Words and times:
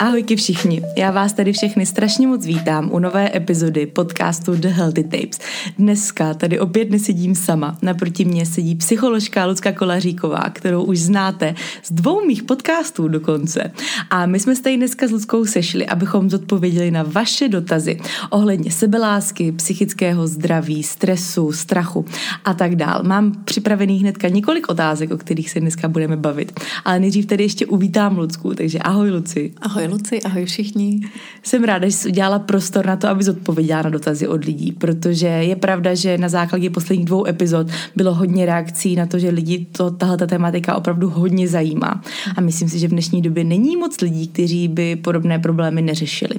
Ahojky 0.00 0.36
všichni, 0.36 0.82
já 0.96 1.10
vás 1.10 1.32
tady 1.32 1.52
všechny 1.52 1.86
strašně 1.86 2.26
moc 2.26 2.46
vítám 2.46 2.90
u 2.92 2.98
nové 2.98 3.36
epizody 3.36 3.86
podcastu 3.86 4.54
The 4.54 4.68
Healthy 4.68 5.04
Tapes. 5.04 5.38
Dneska 5.78 6.34
tady 6.34 6.60
opět 6.60 6.90
nesedím 6.90 7.34
sama, 7.34 7.78
naproti 7.82 8.24
mě 8.24 8.46
sedí 8.46 8.74
psycholožka 8.74 9.46
Lucka 9.46 9.72
Kolaříková, 9.72 10.50
kterou 10.52 10.84
už 10.84 10.98
znáte 10.98 11.54
z 11.82 11.92
dvou 11.92 12.26
mých 12.26 12.42
podcastů 12.42 13.08
dokonce. 13.08 13.72
A 14.10 14.26
my 14.26 14.40
jsme 14.40 14.56
se 14.56 14.62
tady 14.62 14.76
dneska 14.76 15.08
s 15.08 15.10
Luckou 15.10 15.44
sešli, 15.44 15.86
abychom 15.86 16.30
zodpověděli 16.30 16.90
na 16.90 17.02
vaše 17.02 17.48
dotazy 17.48 18.00
ohledně 18.30 18.70
sebelásky, 18.70 19.52
psychického 19.52 20.26
zdraví, 20.26 20.82
stresu, 20.82 21.52
strachu 21.52 22.04
a 22.44 22.54
tak 22.54 22.76
dál. 22.76 23.02
Mám 23.02 23.32
připravených 23.44 24.00
hnedka 24.00 24.28
několik 24.28 24.68
otázek, 24.68 25.10
o 25.10 25.18
kterých 25.18 25.50
se 25.50 25.60
dneska 25.60 25.88
budeme 25.88 26.16
bavit. 26.16 26.60
Ale 26.84 27.00
nejdřív 27.00 27.26
tady 27.26 27.44
ještě 27.44 27.66
uvítám 27.66 28.18
Lucku, 28.18 28.54
takže 28.54 28.78
ahoj 28.78 29.10
Luci. 29.10 29.52
Ahoj 29.60 29.87
Luci, 29.88 30.22
ahoj 30.22 30.44
všichni. 30.44 31.00
Jsem 31.42 31.64
ráda, 31.64 31.88
že 31.88 31.92
jsi 31.92 32.08
udělala 32.08 32.38
prostor 32.38 32.86
na 32.86 32.96
to, 32.96 33.08
aby 33.08 33.24
zodpověděla 33.24 33.82
na 33.82 33.90
dotazy 33.90 34.28
od 34.28 34.44
lidí, 34.44 34.72
protože 34.72 35.26
je 35.26 35.56
pravda, 35.56 35.94
že 35.94 36.18
na 36.18 36.28
základě 36.28 36.70
posledních 36.70 37.06
dvou 37.06 37.26
epizod 37.26 37.66
bylo 37.96 38.14
hodně 38.14 38.46
reakcí 38.46 38.96
na 38.96 39.06
to, 39.06 39.18
že 39.18 39.30
lidi 39.30 39.66
to, 39.72 39.90
tahle 39.90 40.16
ta 40.16 40.26
tematika 40.26 40.74
opravdu 40.74 41.10
hodně 41.10 41.48
zajímá. 41.48 42.02
A 42.36 42.40
myslím 42.40 42.68
si, 42.68 42.78
že 42.78 42.88
v 42.88 42.90
dnešní 42.90 43.22
době 43.22 43.44
není 43.44 43.76
moc 43.76 44.00
lidí, 44.00 44.28
kteří 44.28 44.68
by 44.68 44.96
podobné 44.96 45.38
problémy 45.38 45.82
neřešili. 45.82 46.34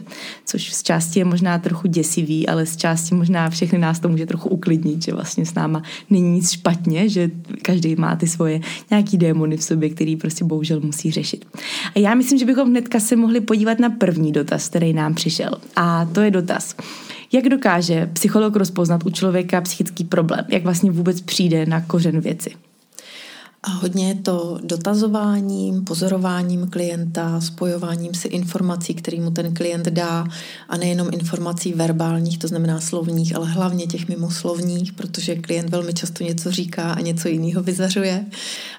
Což 0.46 0.74
z 0.74 0.84
části 0.84 1.20
je 1.20 1.26
možná 1.26 1.60
trochu 1.60 1.88
děsivý, 1.88 2.48
ale 2.48 2.66
z 2.66 2.78
části 2.78 3.16
možná 3.16 3.50
všechny 3.50 3.80
nás 3.80 4.00
to 4.00 4.10
může 4.10 4.26
trochu 4.26 4.50
uklidnit, 4.50 5.04
že 5.04 5.14
vlastně 5.14 5.46
s 5.46 5.54
náma 5.54 5.84
není 6.10 6.32
nic 6.32 6.52
špatně, 6.52 7.10
že 7.10 7.32
každý 7.62 7.96
má 7.96 8.16
ty 8.16 8.28
svoje 8.28 8.62
nějaký 8.90 9.18
démony 9.18 9.58
v 9.58 9.64
sobě, 9.64 9.90
který 9.90 10.16
prostě 10.16 10.46
bohužel 10.46 10.80
musí 10.80 11.12
řešit. 11.12 11.46
A 11.96 12.00
já 12.00 12.16
myslím, 12.16 12.40
že 12.40 12.46
bychom 12.46 12.70
hnedka 12.70 13.00
se 13.00 13.16
mohli 13.16 13.39
podívat 13.42 13.80
na 13.80 13.90
první 13.90 14.32
dotaz, 14.32 14.70
který 14.70 14.94
nám 14.94 15.16
přišel. 15.16 15.52
A 15.76 16.06
to 16.06 16.22
je 16.22 16.32
dotaz. 16.32 16.76
Jak 17.32 17.50
dokáže 17.50 18.10
psycholog 18.14 18.56
rozpoznat 18.56 19.06
u 19.06 19.10
člověka 19.10 19.62
psychický 19.62 20.04
problém? 20.04 20.46
Jak 20.48 20.64
vlastně 20.64 20.92
vůbec 20.92 21.22
přijde 21.22 21.66
na 21.66 21.82
kořen 21.82 22.20
věci? 22.20 22.50
A 23.64 23.70
hodně 23.70 24.08
je 24.08 24.16
to 24.16 24.60
dotazováním, 24.64 25.84
pozorováním 25.84 26.68
klienta, 26.68 27.42
spojováním 27.42 28.14
si 28.14 28.28
informací, 28.28 28.94
který 28.94 29.20
mu 29.20 29.32
ten 29.32 29.54
klient 29.54 29.86
dá 29.86 30.26
a 30.70 30.78
nejenom 30.78 31.10
informací 31.12 31.74
verbálních, 31.74 32.38
to 32.38 32.48
znamená 32.48 32.80
slovních, 32.80 33.36
ale 33.36 33.48
hlavně 33.48 33.88
těch 33.88 34.08
mimoslovních, 34.08 34.94
protože 34.94 35.36
klient 35.36 35.70
velmi 35.70 35.94
často 35.94 36.24
něco 36.24 36.52
říká 36.52 36.92
a 36.94 37.00
něco 37.00 37.28
jiného 37.28 37.64
vyzařuje, 37.64 38.26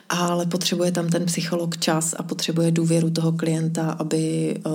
ale 0.08 0.46
potřebuje 0.46 0.92
tam 0.92 1.08
ten 1.08 1.24
psycholog 1.24 1.78
čas 1.78 2.14
a 2.18 2.22
potřebuje 2.22 2.70
důvěru 2.70 3.10
toho 3.10 3.32
klienta, 3.32 3.90
aby 3.90 4.54
eh, 4.56 4.70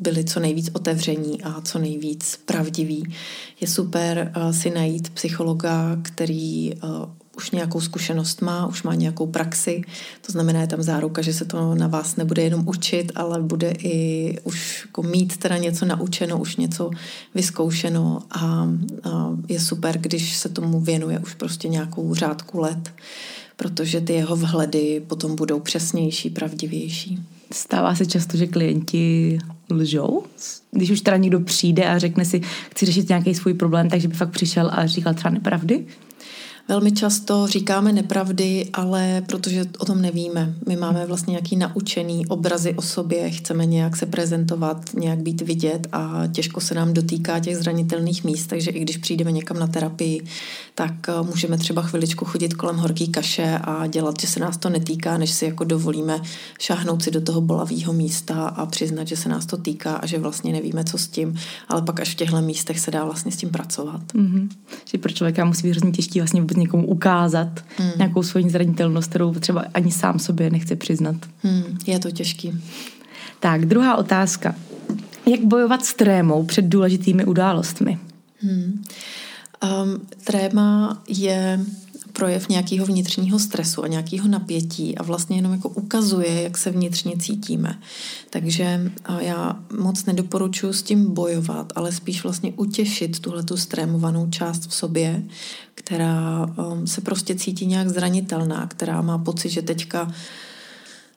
byli 0.00 0.24
co 0.24 0.40
nejvíc 0.40 0.70
otevření 0.72 1.42
a 1.42 1.60
co 1.60 1.78
nejvíc 1.78 2.38
pravdiví. 2.44 3.14
Je 3.60 3.68
super 3.68 4.32
eh, 4.34 4.52
si 4.52 4.70
najít 4.70 5.10
psychologa, 5.10 5.96
který 6.02 6.74
eh, 6.74 6.78
už 7.36 7.50
nějakou 7.50 7.80
zkušenost 7.80 8.42
má, 8.42 8.66
už 8.66 8.82
má 8.82 8.94
nějakou 8.94 9.26
praxi. 9.26 9.82
To 10.26 10.32
znamená, 10.32 10.60
je 10.60 10.66
tam 10.66 10.82
záruka, 10.82 11.22
že 11.22 11.32
se 11.32 11.44
to 11.44 11.74
na 11.74 11.86
vás 11.86 12.16
nebude 12.16 12.42
jenom 12.42 12.68
učit, 12.68 13.12
ale 13.14 13.42
bude 13.42 13.70
i 13.78 14.38
už 14.44 14.82
jako 14.86 15.02
mít 15.02 15.36
teda 15.36 15.56
něco 15.56 15.86
naučeno, 15.86 16.38
už 16.38 16.56
něco 16.56 16.90
vyzkoušeno 17.34 18.22
a, 18.30 18.44
a 19.04 19.30
je 19.48 19.60
super, 19.60 19.98
když 19.98 20.36
se 20.36 20.48
tomu 20.48 20.80
věnuje 20.80 21.18
už 21.18 21.34
prostě 21.34 21.68
nějakou 21.68 22.14
řádku 22.14 22.58
let, 22.58 22.92
protože 23.56 24.00
ty 24.00 24.12
jeho 24.12 24.36
vhledy 24.36 25.02
potom 25.06 25.36
budou 25.36 25.60
přesnější, 25.60 26.30
pravdivější. 26.30 27.18
Stává 27.52 27.94
se 27.94 28.06
často, 28.06 28.36
že 28.36 28.46
klienti 28.46 29.38
lžou? 29.70 30.24
Když 30.70 30.90
už 30.90 31.00
teda 31.00 31.16
někdo 31.16 31.40
přijde 31.40 31.88
a 31.88 31.98
řekne 31.98 32.24
si, 32.24 32.40
chci 32.70 32.86
řešit 32.86 33.08
nějaký 33.08 33.34
svůj 33.34 33.54
problém, 33.54 33.90
takže 33.90 34.08
by 34.08 34.14
fakt 34.14 34.30
přišel 34.30 34.70
a 34.72 34.86
říkal 34.86 35.14
třeba 35.14 35.30
nepravdy? 35.30 35.86
Velmi 36.68 36.92
často 36.92 37.46
říkáme 37.46 37.92
nepravdy, 37.92 38.68
ale 38.72 39.22
protože 39.26 39.64
o 39.78 39.84
tom 39.84 40.02
nevíme. 40.02 40.54
My 40.68 40.76
máme 40.76 41.06
vlastně 41.06 41.30
nějaký 41.30 41.56
naučený 41.56 42.26
obrazy 42.26 42.74
o 42.74 42.82
sobě, 42.82 43.30
chceme 43.30 43.66
nějak 43.66 43.96
se 43.96 44.06
prezentovat, 44.06 44.90
nějak 44.94 45.18
být 45.18 45.40
vidět 45.40 45.86
a 45.92 46.22
těžko 46.32 46.60
se 46.60 46.74
nám 46.74 46.92
dotýká 46.92 47.38
těch 47.38 47.56
zranitelných 47.56 48.24
míst, 48.24 48.46
takže 48.46 48.70
i 48.70 48.80
když 48.80 48.96
přijdeme 48.96 49.32
někam 49.32 49.58
na 49.58 49.66
terapii, 49.66 50.24
tak 50.74 50.92
eh, 51.08 51.22
můžeme 51.22 51.58
třeba 51.58 51.82
chviličku 51.82 52.24
chodit 52.24 52.54
kolem 52.54 52.76
horký 52.76 53.08
kaše 53.08 53.58
a 53.64 53.86
dělat, 53.86 54.20
že 54.20 54.26
se 54.26 54.40
nás 54.40 54.56
to 54.56 54.70
netýká, 54.70 55.18
než 55.18 55.30
si 55.30 55.44
jako 55.44 55.64
dovolíme 55.64 56.20
šáhnout 56.58 57.02
si 57.02 57.10
do 57.10 57.20
toho 57.20 57.40
bolavého 57.40 57.92
místa 57.92 58.34
a 58.34 58.66
přiznat, 58.66 59.08
že 59.08 59.16
se 59.16 59.28
nás 59.28 59.46
to 59.46 59.56
týká 59.56 59.94
a 59.94 60.06
že 60.06 60.18
vlastně 60.18 60.52
nevíme, 60.52 60.84
co 60.84 60.98
s 60.98 61.08
tím, 61.08 61.36
ale 61.68 61.82
pak 61.82 62.00
až 62.00 62.12
v 62.12 62.14
těchto 62.14 62.40
místech 62.40 62.80
se 62.80 62.90
dá 62.90 63.04
vlastně 63.04 63.32
s 63.32 63.36
tím 63.36 63.50
pracovat. 63.50 64.02
Mm-hmm. 64.14 64.48
Že 64.84 64.98
pro 64.98 65.12
člověka 65.12 65.44
musí 65.44 65.62
být 65.62 65.70
hrozně 65.70 65.92
těžký 65.92 66.20
vlastně 66.20 66.42
vůbec 66.54 66.56
někomu 66.56 66.86
ukázat 66.86 67.48
mm. 67.78 67.90
nějakou 67.98 68.22
svoji 68.22 68.50
zranitelnost, 68.50 69.10
kterou 69.10 69.34
třeba 69.34 69.64
ani 69.74 69.92
sám 69.92 70.18
sobě 70.18 70.50
nechce 70.50 70.76
přiznat. 70.76 71.16
Mm, 71.42 71.78
je 71.86 71.98
to 71.98 72.10
těžký. 72.10 72.52
Tak, 73.40 73.66
druhá 73.66 73.96
otázka. 73.96 74.54
Jak 75.26 75.40
bojovat 75.40 75.84
s 75.84 75.94
trémou 75.94 76.44
před 76.44 76.64
důležitými 76.64 77.24
událostmi? 77.24 77.98
Hmm. 78.40 78.82
Um, 79.62 80.00
tréma 80.24 81.02
je 81.08 81.60
projev 82.14 82.48
nějakého 82.48 82.86
vnitřního 82.86 83.38
stresu 83.38 83.84
a 83.84 83.88
nějakého 83.88 84.28
napětí 84.28 84.98
a 84.98 85.02
vlastně 85.02 85.36
jenom 85.36 85.52
jako 85.52 85.68
ukazuje, 85.68 86.42
jak 86.42 86.58
se 86.58 86.70
vnitřně 86.70 87.16
cítíme. 87.16 87.78
Takže 88.30 88.90
já 89.18 89.56
moc 89.78 90.04
nedoporučuji 90.04 90.72
s 90.72 90.82
tím 90.82 91.14
bojovat, 91.14 91.72
ale 91.76 91.92
spíš 91.92 92.22
vlastně 92.22 92.52
utěšit 92.56 93.18
tuhle 93.18 93.42
tu 93.42 93.56
strémovanou 93.56 94.30
část 94.30 94.68
v 94.68 94.74
sobě, 94.74 95.22
která 95.74 96.46
um, 96.46 96.86
se 96.86 97.00
prostě 97.00 97.34
cítí 97.34 97.66
nějak 97.66 97.88
zranitelná, 97.88 98.66
která 98.66 99.02
má 99.02 99.18
pocit, 99.18 99.50
že 99.50 99.62
teďka 99.62 100.12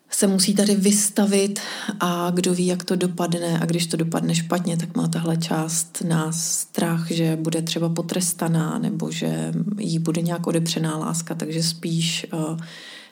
se 0.10 0.28
musí 0.28 0.54
tady 0.54 0.76
vystavit 0.76 1.60
a 2.00 2.32
kdo 2.34 2.54
ví, 2.54 2.66
jak 2.66 2.84
to 2.84 2.96
dopadne. 2.96 3.60
A 3.60 3.66
když 3.66 3.88
to 3.88 3.98
dopadne 3.98 4.36
špatně, 4.36 4.78
tak 4.78 4.96
má 4.96 5.08
tahle 5.08 5.38
část 5.38 6.02
nás 6.08 6.52
strach, 6.52 7.12
že 7.12 7.36
bude 7.36 7.62
třeba 7.62 7.90
potrestaná 7.90 8.80
nebo 8.80 9.12
že 9.12 9.54
jí 9.78 10.00
bude 10.00 10.22
nějak 10.22 10.48
odepřená 10.48 10.98
láska, 10.98 11.36
takže 11.36 11.64
spíš 11.64 12.28
uh, 12.34 12.58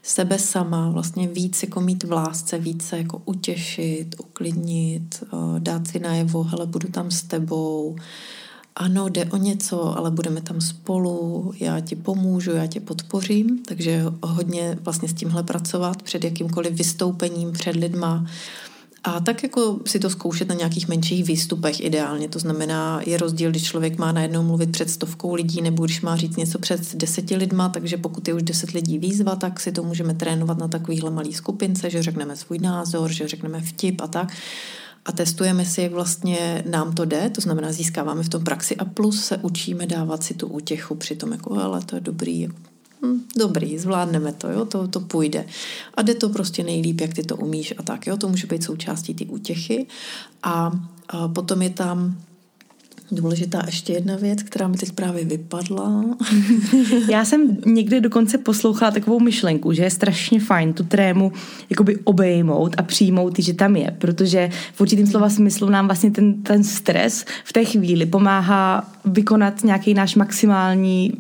sebe 0.03 0.39
sama 0.39 0.89
vlastně 0.89 1.27
víc 1.27 1.63
jako 1.63 1.81
mít 1.81 2.03
v 2.03 2.11
lásce, 2.11 2.59
více 2.59 2.97
jako 2.97 3.21
utěšit, 3.25 4.15
uklidnit, 4.19 5.23
uh, 5.33 5.59
dát 5.59 5.87
si 5.87 5.99
najevo, 5.99 6.43
hele, 6.43 6.65
budu 6.65 6.87
tam 6.87 7.11
s 7.11 7.23
tebou, 7.23 7.95
ano, 8.75 9.09
jde 9.09 9.25
o 9.25 9.37
něco, 9.37 9.97
ale 9.97 10.11
budeme 10.11 10.41
tam 10.41 10.61
spolu, 10.61 11.53
já 11.59 11.79
ti 11.79 11.95
pomůžu, 11.95 12.51
já 12.51 12.67
tě 12.67 12.79
podpořím, 12.79 13.63
takže 13.67 14.03
hodně 14.23 14.77
vlastně 14.81 15.09
s 15.09 15.13
tímhle 15.13 15.43
pracovat 15.43 16.01
před 16.01 16.23
jakýmkoliv 16.23 16.73
vystoupením 16.73 17.51
před 17.51 17.75
lidma 17.75 18.25
a 19.07 19.19
tak 19.19 19.43
jako 19.43 19.79
si 19.85 19.99
to 19.99 20.09
zkoušet 20.09 20.47
na 20.47 20.55
nějakých 20.55 20.87
menších 20.87 21.25
výstupech 21.25 21.83
ideálně. 21.83 22.29
To 22.29 22.39
znamená, 22.39 23.01
je 23.05 23.17
rozdíl, 23.17 23.49
když 23.49 23.63
člověk 23.63 23.97
má 23.97 24.11
najednou 24.11 24.43
mluvit 24.43 24.71
před 24.71 24.89
stovkou 24.89 25.33
lidí 25.33 25.61
nebo 25.61 25.85
když 25.85 26.01
má 26.01 26.15
říct 26.15 26.37
něco 26.37 26.59
před 26.59 26.95
deseti 26.95 27.35
lidma, 27.35 27.69
takže 27.69 27.97
pokud 27.97 28.27
je 28.27 28.33
už 28.33 28.43
deset 28.43 28.71
lidí 28.71 28.99
výzva, 28.99 29.35
tak 29.35 29.59
si 29.59 29.71
to 29.71 29.83
můžeme 29.83 30.13
trénovat 30.13 30.57
na 30.57 30.67
takovýchhle 30.67 31.11
malý 31.11 31.33
skupince, 31.33 31.89
že 31.89 32.03
řekneme 32.03 32.35
svůj 32.35 32.59
názor, 32.59 33.11
že 33.11 33.27
řekneme 33.27 33.61
vtip 33.61 34.01
a 34.01 34.07
tak 34.07 34.33
a 35.05 35.11
testujeme 35.11 35.65
si, 35.65 35.81
jak 35.81 35.91
vlastně 35.91 36.63
nám 36.69 36.93
to 36.93 37.05
jde, 37.05 37.29
to 37.29 37.41
znamená 37.41 37.71
získáváme 37.71 38.23
v 38.23 38.29
tom 38.29 38.43
praxi 38.43 38.75
a 38.75 38.85
plus 38.85 39.25
se 39.25 39.37
učíme 39.37 39.87
dávat 39.87 40.23
si 40.23 40.33
tu 40.33 40.47
útěchu 40.47 40.95
při 40.95 41.15
tom, 41.15 41.31
jako 41.31 41.59
ale 41.59 41.81
to 41.81 41.95
je 41.95 42.01
dobrý, 42.01 42.47
hm, 43.05 43.21
dobrý, 43.37 43.77
zvládneme 43.77 44.33
to, 44.33 44.49
jo, 44.49 44.65
to, 44.65 44.87
to 44.87 44.99
půjde. 44.99 45.45
A 45.93 46.01
jde 46.01 46.15
to 46.15 46.29
prostě 46.29 46.63
nejlíp, 46.63 47.01
jak 47.01 47.13
ty 47.13 47.23
to 47.23 47.35
umíš 47.37 47.73
a 47.77 47.83
tak, 47.83 48.07
jo, 48.07 48.17
to 48.17 48.29
může 48.29 48.47
být 48.47 48.63
součástí 48.63 49.13
ty 49.13 49.25
útěchy 49.25 49.87
a, 50.43 50.71
a 51.09 51.27
potom 51.27 51.61
je 51.61 51.69
tam 51.69 52.17
Důležitá 53.11 53.63
ještě 53.65 53.93
jedna 53.93 54.15
věc, 54.15 54.43
která 54.43 54.67
mi 54.67 54.77
teď 54.77 54.91
právě 54.91 55.25
vypadla. 55.25 56.05
Já 57.09 57.25
jsem 57.25 57.57
někde 57.65 58.01
dokonce 58.01 58.37
poslouchala 58.37 58.91
takovou 58.91 59.19
myšlenku, 59.19 59.73
že 59.73 59.83
je 59.83 59.89
strašně 59.89 60.39
fajn 60.39 60.73
tu 60.73 60.83
trému 60.83 61.31
jakoby 61.69 61.97
obejmout 62.03 62.75
a 62.77 62.83
přijmout, 62.83 63.39
že 63.39 63.53
tam 63.53 63.75
je, 63.75 63.91
protože 63.97 64.49
v 64.73 64.81
určitým 64.81 65.07
slova 65.07 65.29
smyslu 65.29 65.69
nám 65.69 65.87
vlastně 65.87 66.11
ten, 66.11 66.43
ten 66.43 66.63
stres 66.63 67.25
v 67.43 67.53
té 67.53 67.65
chvíli 67.65 68.05
pomáhá 68.05 68.91
vykonat 69.05 69.63
nějaký 69.63 69.93
náš 69.93 70.15
maximální 70.15 71.13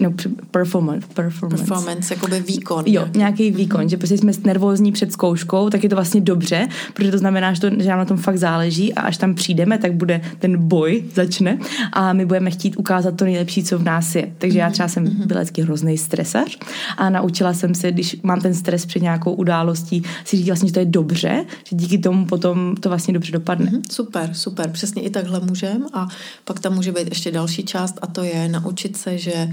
no, 0.00 0.14
performance, 0.50 1.06
performance. 1.14 1.64
Performance, 1.64 2.14
jakoby 2.14 2.40
výkon. 2.40 2.84
Jo, 2.86 3.08
nějaký 3.16 3.50
výkon, 3.50 3.80
mm-hmm. 3.80 3.88
že 3.88 3.96
prostě 3.96 4.18
jsme 4.18 4.32
nervózní 4.44 4.92
před 4.92 5.12
zkouškou, 5.12 5.70
tak 5.70 5.82
je 5.82 5.88
to 5.88 5.96
vlastně 5.96 6.20
dobře, 6.20 6.68
protože 6.94 7.10
to 7.10 7.18
znamená, 7.18 7.52
že, 7.52 7.60
to, 7.60 7.70
že 7.78 7.88
nám 7.88 7.98
na 7.98 8.04
tom 8.04 8.16
fakt 8.16 8.38
záleží 8.38 8.94
a 8.94 9.00
až 9.00 9.16
tam 9.16 9.34
přijdeme, 9.34 9.78
tak 9.78 9.92
bude 9.94 10.20
ten 10.38 10.68
boj 10.68 11.04
začne 11.14 11.58
a 11.92 12.12
my 12.12 12.26
budeme 12.26 12.50
chtít 12.50 12.76
ukázat 12.76 13.16
to 13.16 13.24
nejlepší, 13.24 13.64
co 13.64 13.78
v 13.78 13.82
nás 13.82 14.14
je. 14.14 14.32
Takže 14.38 14.58
já 14.58 14.70
třeba 14.70 14.88
jsem 14.88 15.02
mhm. 15.02 15.26
byla 15.26 15.40
vždycky 15.40 15.62
hrozný 15.62 15.98
stresař 15.98 16.58
a 16.96 17.10
naučila 17.10 17.54
jsem 17.54 17.74
se, 17.74 17.92
když 17.92 18.16
mám 18.22 18.40
ten 18.40 18.54
stres 18.54 18.86
před 18.86 19.02
nějakou 19.02 19.32
událostí, 19.32 20.02
si 20.24 20.36
říct 20.36 20.46
vlastně, 20.46 20.68
že 20.68 20.74
to 20.74 20.80
je 20.80 20.86
dobře, 20.86 21.44
že 21.64 21.76
díky 21.76 21.98
tomu 21.98 22.26
potom 22.26 22.74
to 22.80 22.88
vlastně 22.88 23.14
dobře 23.14 23.32
dopadne. 23.32 23.70
Mm-hmm. 23.70 23.82
Super, 23.90 24.30
super, 24.32 24.70
přesně 24.70 25.02
i 25.02 25.10
takhle 25.10 25.40
můžem 25.40 25.86
a 25.92 26.08
pak 26.44 26.60
tam 26.60 26.74
může 26.74 26.92
být 26.92 27.08
ještě 27.08 27.30
další 27.30 27.62
část 27.62 27.98
a 28.02 28.06
to 28.06 28.22
je 28.22 28.48
naučit 28.48 28.96
se, 28.96 29.18
že 29.18 29.52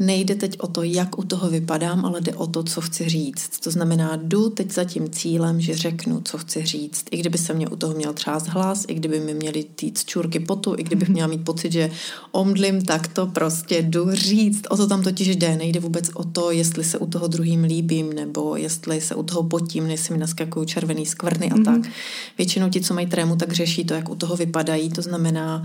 nejde 0.00 0.34
teď 0.34 0.60
o 0.60 0.66
to, 0.66 0.82
jak 0.82 1.18
u 1.18 1.24
toho 1.24 1.50
vypadám, 1.50 2.04
ale 2.04 2.20
jde 2.20 2.34
o 2.34 2.46
to, 2.46 2.62
co 2.62 2.80
chci 2.80 3.08
říct. 3.08 3.60
To 3.60 3.70
znamená, 3.70 4.16
jdu 4.16 4.50
teď 4.50 4.72
za 4.72 4.84
tím 4.84 5.10
cílem, 5.10 5.60
že 5.60 5.76
řeknu, 5.76 6.20
co 6.24 6.38
chci 6.38 6.66
říct. 6.66 7.04
I 7.10 7.16
kdyby 7.16 7.38
se 7.38 7.54
mě 7.54 7.68
u 7.68 7.76
toho 7.76 7.94
měl 7.94 8.12
třást 8.12 8.46
hlas, 8.46 8.84
i 8.88 8.94
kdyby 8.94 9.20
mi 9.20 9.34
měli 9.34 9.64
týc 9.64 10.04
čurky 10.04 10.40
potu, 10.40 10.74
i 10.78 10.82
kdybych 10.82 11.08
měla 11.08 11.28
mít 11.28 11.44
pocit, 11.44 11.72
že 11.72 11.90
omdlím, 12.32 12.82
tak 12.82 13.08
to 13.08 13.26
prostě 13.26 13.82
jdu 13.82 14.14
říct. 14.14 14.66
O 14.70 14.76
to 14.76 14.86
tam 14.86 15.02
totiž 15.02 15.36
jde. 15.36 15.56
Nejde 15.56 15.80
vůbec 15.80 16.10
o 16.14 16.24
to, 16.24 16.50
jestli 16.50 16.84
se 16.84 16.98
u 16.98 17.06
toho 17.06 17.26
druhým 17.26 17.64
líbím, 17.64 18.12
nebo 18.12 18.56
jestli 18.56 19.00
se 19.00 19.14
u 19.14 19.22
toho 19.22 19.42
potím, 19.42 19.86
jestli 19.86 20.14
mi 20.14 20.20
naskakují 20.20 20.66
červený 20.66 21.06
skvrny 21.06 21.50
a 21.50 21.54
mm-hmm. 21.54 21.64
tak. 21.64 21.92
Většinou 22.38 22.68
ti, 22.68 22.80
co 22.80 22.94
mají 22.94 23.06
trému, 23.06 23.36
tak 23.36 23.52
řeší 23.52 23.84
to, 23.84 23.94
jak 23.94 24.08
u 24.08 24.14
toho 24.14 24.36
vypadají. 24.36 24.90
To 24.90 25.02
znamená, 25.02 25.62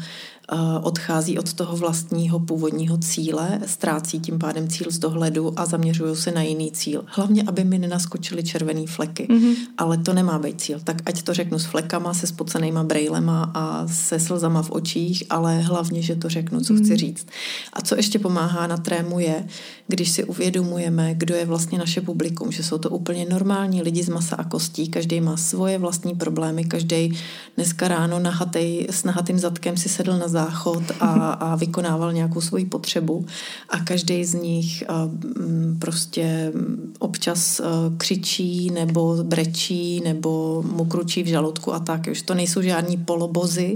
odchází 0.81 1.39
od 1.39 1.53
toho 1.53 1.77
vlastního 1.77 2.39
původního 2.39 2.98
cíle, 2.98 3.59
ztrácí 3.65 4.19
tím 4.19 4.39
pádem 4.39 4.68
cíl 4.68 4.92
z 4.92 5.00
dohledu 5.00 5.59
a 5.59 5.65
zaměřují 5.65 6.15
se 6.15 6.31
na 6.31 6.42
jiný 6.42 6.71
cíl. 6.71 7.03
Hlavně, 7.07 7.44
aby 7.48 7.63
mi 7.63 7.80
nenaskočily 7.80 8.44
červené 8.44 8.88
fleky. 8.88 9.27
Mm-hmm. 9.30 9.56
Ale 9.77 9.98
to 9.98 10.13
nemá 10.13 10.39
být 10.39 10.62
cíl. 10.62 10.80
Tak 10.83 11.01
ať 11.06 11.21
to 11.21 11.33
řeknu 11.33 11.59
s 11.59 11.65
flekama, 11.65 12.13
se 12.13 12.27
spocenýma 12.27 12.83
brejlema 12.83 13.51
a 13.53 13.88
se 13.88 14.19
slzama 14.19 14.62
v 14.62 14.71
očích, 14.71 15.24
ale 15.30 15.59
hlavně, 15.59 16.01
že 16.01 16.15
to 16.15 16.30
řeknu, 16.30 16.62
co 16.62 16.74
mm-hmm. 16.74 16.83
chci 16.83 16.98
říct. 16.98 17.27
A 17.74 17.81
co 17.81 17.95
ještě 17.95 18.19
pomáhá 18.19 18.68
na 18.68 18.77
trému 18.77 19.19
je, 19.19 19.48
když 19.88 20.12
si 20.12 20.24
uvědomujeme, 20.24 21.15
kdo 21.15 21.36
je 21.36 21.45
vlastně 21.45 21.77
naše 21.77 22.01
publikum, 22.01 22.51
že 22.51 22.63
jsou 22.63 22.77
to 22.77 22.89
úplně 22.89 23.25
normální 23.30 23.81
lidi 23.81 24.03
z 24.03 24.09
masa 24.09 24.36
a 24.36 24.44
kostí, 24.44 24.88
každý 24.88 25.21
má 25.21 25.38
svoje 25.38 25.77
vlastní 25.77 26.15
problémy, 26.15 26.65
každý 26.65 27.18
dneska 27.56 27.88
ráno 27.88 28.19
nahatej, 28.19 28.88
s 28.89 29.03
nahatým 29.03 29.39
zadkem 29.39 29.77
si 29.77 29.89
sedl 29.89 30.18
na 30.18 30.27
záchod 30.46 30.84
a, 31.00 31.32
a 31.32 31.56
vykonával 31.56 32.14
nějakou 32.14 32.42
svoji 32.42 32.66
potřebu 32.66 33.26
a 33.70 33.80
každý 33.80 34.26
z 34.26 34.34
nich 34.34 34.90
a, 34.90 35.04
m, 35.04 35.78
prostě 35.80 36.54
občas 37.00 37.60
a, 37.60 37.64
křičí 37.98 38.70
nebo 38.70 39.24
brečí 39.24 40.02
nebo 40.04 40.64
mu 40.64 40.86
kručí 40.86 41.24
v 41.24 41.28
žaludku 41.28 41.74
a 41.74 41.80
tak. 41.80 42.08
Už 42.12 42.22
to 42.22 42.34
nejsou 42.34 42.62
žádní 42.62 42.98
polobozy, 42.98 43.74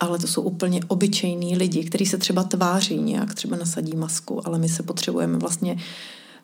ale 0.00 0.18
to 0.18 0.26
jsou 0.26 0.42
úplně 0.42 0.80
obyčejní 0.88 1.56
lidi, 1.56 1.84
kteří 1.84 2.06
se 2.06 2.18
třeba 2.18 2.44
tváří 2.44 2.98
nějak, 2.98 3.34
třeba 3.34 3.56
nasadí 3.56 3.96
masku, 3.96 4.46
ale 4.46 4.58
my 4.58 4.68
se 4.68 4.82
potřebujeme 4.82 5.38
vlastně 5.38 5.76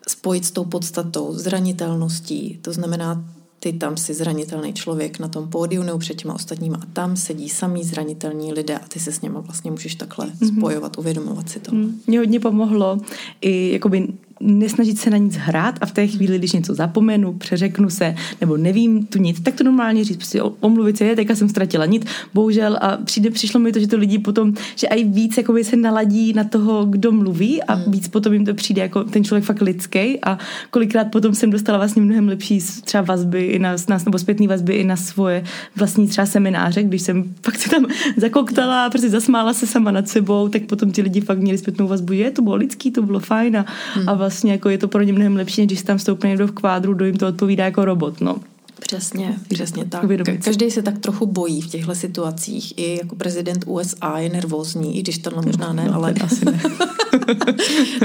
spojit 0.09 0.45
s 0.45 0.51
tou 0.51 0.65
podstatou, 0.65 1.35
zranitelností. 1.35 2.59
To 2.63 2.73
znamená, 2.73 3.25
ty 3.63 3.73
tam 3.73 3.97
si 3.97 4.15
zranitelný 4.15 4.73
člověk 4.73 5.19
na 5.19 5.29
tom 5.29 5.49
pódiu 5.49 5.83
nebo 5.83 5.99
před 5.99 6.15
těma 6.15 6.35
ostatníma 6.35 6.77
a 6.83 6.87
tam 6.93 7.17
sedí 7.17 7.49
samý 7.49 7.85
zranitelní 7.85 8.53
lidé 8.53 8.79
a 8.79 8.89
ty 8.89 9.01
se 9.01 9.13
s 9.13 9.21
něma 9.21 9.41
vlastně 9.41 9.71
můžeš 9.71 9.95
takhle 9.95 10.27
mm-hmm. 10.27 10.57
spojovat, 10.57 10.99
uvědomovat 10.99 11.49
si 11.49 11.61
to. 11.61 11.75
Mm. 11.75 12.01
Mě 12.07 12.19
hodně 12.19 12.41
pomohlo 12.41 12.99
i 13.41 13.73
jakoby 13.73 14.09
nesnažit 14.43 14.99
se 14.99 15.11
na 15.11 15.17
nic 15.17 15.37
hrát 15.37 15.79
a 15.81 15.87
v 15.87 15.93
té 15.93 16.07
chvíli, 16.07 16.39
když 16.39 16.53
něco 16.53 16.75
zapomenu, 16.75 17.33
přeřeknu 17.33 17.91
se, 17.91 18.15
nebo 18.41 18.57
nevím 18.57 19.07
tu 19.07 19.19
nic, 19.19 19.41
tak 19.41 19.55
to 19.55 19.65
normálně 19.65 20.05
říct, 20.05 20.17
prostě 20.17 20.43
omluvit 20.43 20.99
se, 20.99 21.05
je, 21.05 21.17
teďka 21.17 21.35
jsem 21.35 21.49
ztratila 21.49 21.87
nic, 21.87 22.07
bohužel 22.35 22.79
a 22.81 22.97
přijde, 22.97 23.31
přišlo 23.31 23.61
mi 23.61 23.73
to, 23.73 23.81
že 23.81 23.87
to 23.87 23.97
lidi 23.97 24.19
potom, 24.19 24.55
že 24.77 24.87
i 24.87 25.05
víc 25.05 25.37
jakoby 25.37 25.65
se 25.65 25.77
naladí 25.77 26.33
na 26.33 26.45
toho, 26.45 26.85
kdo 26.85 27.13
mluví 27.13 27.63
a 27.63 27.75
hmm. 27.75 27.93
víc 27.93 28.09
potom 28.09 28.33
jim 28.33 28.45
to 28.45 28.55
přijde 28.55 28.83
jako 28.83 29.05
ten 29.05 29.25
člověk 29.25 29.45
fakt 29.45 29.63
lidský 29.63 30.25
a 30.25 30.39
kolikrát 30.71 31.05
potom 31.05 31.35
jsem 31.35 31.51
dostala 31.51 31.79
vlastně 31.79 32.03
mnohem 32.03 32.29
lepší 32.29 32.61
třeba 32.85 33.03
vazby 33.03 33.45
i 33.45 33.59
na 33.59 33.77
nás, 33.89 34.05
nebo 34.05 34.19
zpětný 34.19 34.49
vazby 34.49 34.75
i 34.75 34.85
na 34.85 34.97
svoje 34.97 35.45
vlastní 35.77 36.09
třeba 36.09 36.27
semináře, 36.27 36.83
když 36.83 37.03
jsem 37.03 37.25
fakt 37.45 37.59
se 37.59 37.71
tam 37.71 37.87
zakoktala 38.17 38.87
a 38.87 38.91
prostě 38.91 39.11
zasmála 39.11 39.55
se 39.55 39.67
sama 39.67 39.91
nad 39.91 40.09
sebou, 40.09 40.49
tak 40.49 40.63
potom 40.63 40.93
ti 40.93 41.03
lidi 41.03 41.21
fakt 41.21 41.39
měli 41.39 41.59
zpětnou 41.59 41.89
vazbu, 41.89 42.15
že 42.15 42.31
to 42.31 42.43
bylo 42.43 42.57
lidský, 42.57 42.91
to 42.91 43.03
bylo 43.03 43.21
fajn 43.21 43.57
a, 43.57 43.67
hmm. 43.95 44.09
a 44.09 44.15
vlastně 44.15 44.32
jako 44.45 44.69
je 44.69 44.79
to 44.79 44.89
pro 44.89 45.03
ně 45.03 45.13
mnohem 45.13 45.37
lepší, 45.37 45.61
než 45.61 45.67
když 45.67 45.83
tam 45.83 45.99
vstoupí 45.99 46.29
někdo 46.29 46.47
v 46.47 46.53
kvádru, 46.53 46.95
do 46.95 47.05
jim 47.05 47.17
to 47.17 47.29
odpovídá 47.29 47.65
jako 47.65 47.85
robot, 47.85 48.21
no. 48.21 48.41
Přesně, 48.81 49.39
přesně 49.49 49.85
tak. 49.85 50.05
Každý 50.45 50.71
se 50.71 50.83
tak 50.83 50.99
trochu 50.99 51.27
bojí 51.27 51.61
v 51.61 51.71
těchto 51.71 51.95
situacích. 51.95 52.79
I 52.79 52.99
jako 52.99 53.17
prezident 53.17 53.65
USA 53.67 54.19
je 54.19 54.29
nervózní, 54.29 54.99
i 54.99 55.03
když 55.03 55.19
to 55.19 55.31
možná 55.31 55.73
ne, 55.73 55.85
no, 55.85 55.95
ale... 55.95 56.15
Asi 56.25 56.45
ne. 56.45 56.61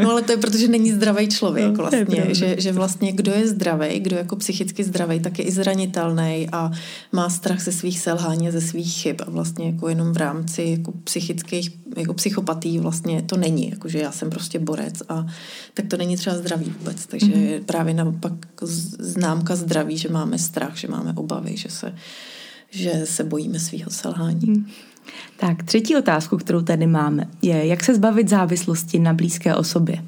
no 0.04 0.10
ale 0.12 0.22
to 0.22 0.32
je 0.32 0.38
protože 0.48 0.68
není 0.68 0.92
zdravý 0.92 1.28
člověk 1.28 1.68
no, 1.68 1.74
vlastně, 1.74 2.28
že, 2.36 2.56
že 2.60 2.72
vlastně 2.72 3.12
kdo 3.12 3.32
je 3.32 3.48
zdravý, 3.48 4.00
kdo 4.00 4.16
je 4.16 4.20
jako 4.20 4.36
psychicky 4.36 4.84
zdravý, 4.84 5.20
tak 5.20 5.40
je 5.40 5.46
i 5.46 5.52
zranitelný 5.52 6.50
a 6.52 6.72
má 7.12 7.30
strach 7.30 7.62
ze 7.62 7.72
svých 7.72 8.00
selhání, 8.00 8.52
ze 8.52 8.62
svých 8.62 8.94
chyb 8.94 9.16
a 9.28 9.32
vlastně 9.32 9.66
jako 9.66 9.90
jenom 9.90 10.14
v 10.14 10.18
rámci 10.18 10.64
jako 10.64 10.94
psychických, 11.04 11.72
jako 11.98 12.14
psychopatí 12.14 12.80
vlastně 12.80 13.22
to 13.22 13.38
není, 13.38 13.70
jako 13.70 13.90
že 13.90 14.00
já 14.00 14.12
jsem 14.12 14.30
prostě 14.30 14.60
borec 14.60 15.04
a 15.10 15.26
tak 15.74 15.86
to 15.88 15.98
není 15.98 16.18
třeba 16.18 16.36
zdravý 16.36 16.74
vůbec, 16.80 17.06
takže 17.06 17.28
mm-hmm. 17.28 17.64
právě 17.66 17.94
naopak 17.94 18.34
známka 19.00 19.56
zdraví, 19.56 19.98
že 19.98 20.10
máme 20.10 20.40
strach, 20.40 20.57
že 20.76 20.88
máme 20.88 21.14
obavy, 21.14 21.58
že 21.58 21.70
se, 21.70 21.96
že 22.70 23.02
se 23.06 23.24
bojíme 23.24 23.60
svého 23.60 23.92
selhání. 23.92 24.46
Mm. 24.46 24.66
Tak 25.38 25.64
třetí 25.64 25.96
otázku, 25.96 26.38
kterou 26.38 26.62
tady 26.62 26.88
máme, 26.88 27.28
je, 27.42 27.66
jak 27.68 27.84
se 27.84 27.96
zbavit 27.96 28.30
závislosti 28.30 29.00
na 29.00 29.14
blízké 29.14 29.56
osobě? 29.56 30.04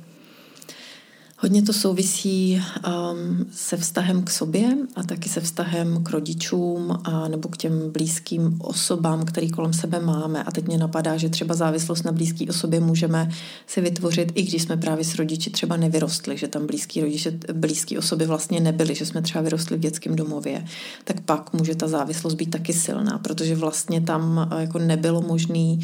Hodně 1.42 1.62
to 1.62 1.74
souvisí 1.74 2.62
um, 2.88 3.46
se 3.52 3.78
vztahem 3.78 4.24
k 4.24 4.30
sobě 4.30 4.78
a 4.96 5.04
taky 5.04 5.30
se 5.30 5.42
vztahem 5.42 6.04
k 6.04 6.10
rodičům 6.10 6.98
a 7.04 7.28
nebo 7.28 7.50
k 7.50 7.58
těm 7.58 7.92
blízkým 7.92 8.60
osobám, 8.62 9.26
který 9.26 9.50
kolem 9.50 9.74
sebe 9.74 10.00
máme. 10.00 10.44
A 10.44 10.52
teď 10.52 10.68
mě 10.68 10.78
napadá, 10.78 11.18
že 11.18 11.30
třeba 11.30 11.56
závislost 11.56 12.04
na 12.04 12.12
blízké 12.12 12.46
osobě 12.50 12.80
můžeme 12.80 13.30
si 13.68 13.82
vytvořit, 13.82 14.32
i 14.36 14.42
když 14.42 14.62
jsme 14.62 14.78
právě 14.78 15.06
s 15.06 15.16
rodiči 15.16 15.50
třeba 15.50 15.78
nevyrostli, 15.78 16.38
že 16.38 16.48
tam 16.48 16.68
blízký 16.68 17.02
rodiče, 17.02 17.32
blízký 17.54 17.98
osoby 17.98 18.26
vlastně 18.26 18.60
nebyly, 18.60 18.96
že 18.96 19.06
jsme 19.06 19.22
třeba 19.22 19.42
vyrostli 19.42 19.78
v 19.78 19.80
dětském 19.80 20.16
domově, 20.16 20.66
tak 21.04 21.22
pak 21.22 21.54
může 21.54 21.76
ta 21.76 21.88
závislost 21.88 22.36
být 22.36 22.52
taky 22.52 22.74
silná, 22.74 23.18
protože 23.18 23.56
vlastně 23.56 24.02
tam 24.02 24.50
uh, 24.52 24.60
jako 24.60 24.80
nebylo 24.80 25.22
možné 25.22 25.78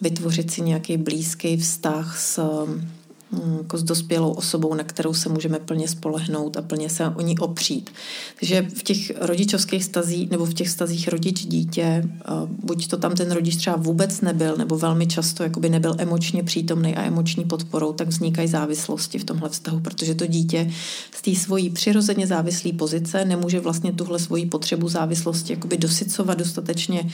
vytvořit 0.00 0.50
si 0.50 0.62
nějaký 0.62 0.96
blízký 0.96 1.56
vztah 1.56 2.18
s 2.18 2.40
jako 3.58 3.78
s 3.78 3.82
dospělou 3.82 4.32
osobou, 4.32 4.74
na 4.74 4.84
kterou 4.84 5.14
se 5.14 5.28
můžeme 5.28 5.58
plně 5.58 5.88
spolehnout 5.88 6.56
a 6.56 6.62
plně 6.62 6.90
se 6.90 7.08
o 7.08 7.20
ní 7.20 7.38
opřít. 7.38 7.90
Takže 8.40 8.62
v 8.62 8.82
těch 8.82 9.12
rodičovských 9.20 9.84
stazích 9.84 10.30
nebo 10.30 10.44
v 10.44 10.54
těch 10.54 10.68
stazích 10.68 11.08
rodič-dítě, 11.08 12.08
buď 12.64 12.88
to 12.88 12.96
tam 12.96 13.14
ten 13.14 13.32
rodič 13.32 13.56
třeba 13.56 13.76
vůbec 13.76 14.20
nebyl, 14.20 14.56
nebo 14.56 14.78
velmi 14.78 15.06
často 15.06 15.42
jakoby 15.42 15.68
nebyl 15.68 15.94
emočně 15.98 16.42
přítomný 16.42 16.96
a 16.96 17.02
emoční 17.02 17.44
podporou, 17.44 17.92
tak 17.92 18.08
vznikají 18.08 18.48
závislosti 18.48 19.18
v 19.18 19.24
tomhle 19.24 19.48
vztahu, 19.48 19.80
protože 19.80 20.14
to 20.14 20.26
dítě 20.26 20.70
z 21.14 21.22
té 21.22 21.34
svojí 21.34 21.70
přirozeně 21.70 22.26
závislé 22.26 22.72
pozice 22.72 23.24
nemůže 23.24 23.60
vlastně 23.60 23.92
tuhle 23.92 24.18
svoji 24.18 24.46
potřebu 24.46 24.88
závislosti 24.88 25.52
jakoby 25.52 25.76
dosycovat 25.76 26.38
dostatečně 26.38 27.10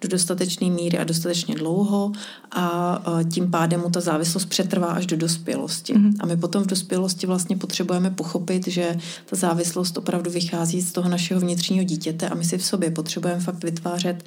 do 0.00 0.08
dostatečné 0.08 0.70
míry 0.70 0.98
a 0.98 1.04
dostatečně 1.04 1.54
dlouho 1.54 2.12
a 2.52 3.02
tím 3.32 3.50
pádem 3.50 3.80
mu 3.80 3.90
ta 3.90 4.00
závislost 4.00 4.44
přetrvá 4.44 4.86
až 4.86 5.06
do 5.06 5.16
dospělosti. 5.16 5.57
Mm-hmm. 5.66 6.12
A 6.20 6.26
my 6.26 6.36
potom 6.36 6.62
v 6.62 6.66
dospělosti 6.66 7.26
vlastně 7.26 7.56
potřebujeme 7.56 8.10
pochopit, 8.10 8.68
že 8.68 8.96
ta 9.26 9.36
závislost 9.36 9.98
opravdu 9.98 10.30
vychází 10.30 10.80
z 10.82 10.92
toho 10.92 11.08
našeho 11.08 11.40
vnitřního 11.40 11.84
dítěte 11.84 12.28
a 12.28 12.34
my 12.34 12.44
si 12.44 12.58
v 12.58 12.64
sobě 12.64 12.90
potřebujeme 12.90 13.40
fakt 13.40 13.64
vytvářet 13.64 14.24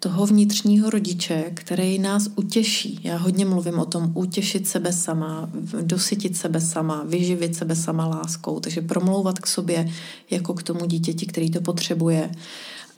toho 0.00 0.26
vnitřního 0.26 0.90
rodiče, 0.90 1.50
který 1.54 1.98
nás 1.98 2.28
utěší. 2.36 3.00
Já 3.04 3.16
hodně 3.16 3.44
mluvím 3.44 3.78
o 3.78 3.84
tom 3.84 4.12
utěšit 4.14 4.68
sebe 4.68 4.92
sama, 4.92 5.50
dosytit 5.82 6.36
sebe 6.36 6.60
sama, 6.60 7.02
vyživit 7.06 7.56
sebe 7.56 7.76
sama 7.76 8.06
láskou, 8.06 8.60
takže 8.60 8.80
promlouvat 8.80 9.38
k 9.38 9.46
sobě 9.46 9.88
jako 10.30 10.54
k 10.54 10.62
tomu 10.62 10.86
dítěti, 10.86 11.26
který 11.26 11.50
to 11.50 11.60
potřebuje. 11.60 12.30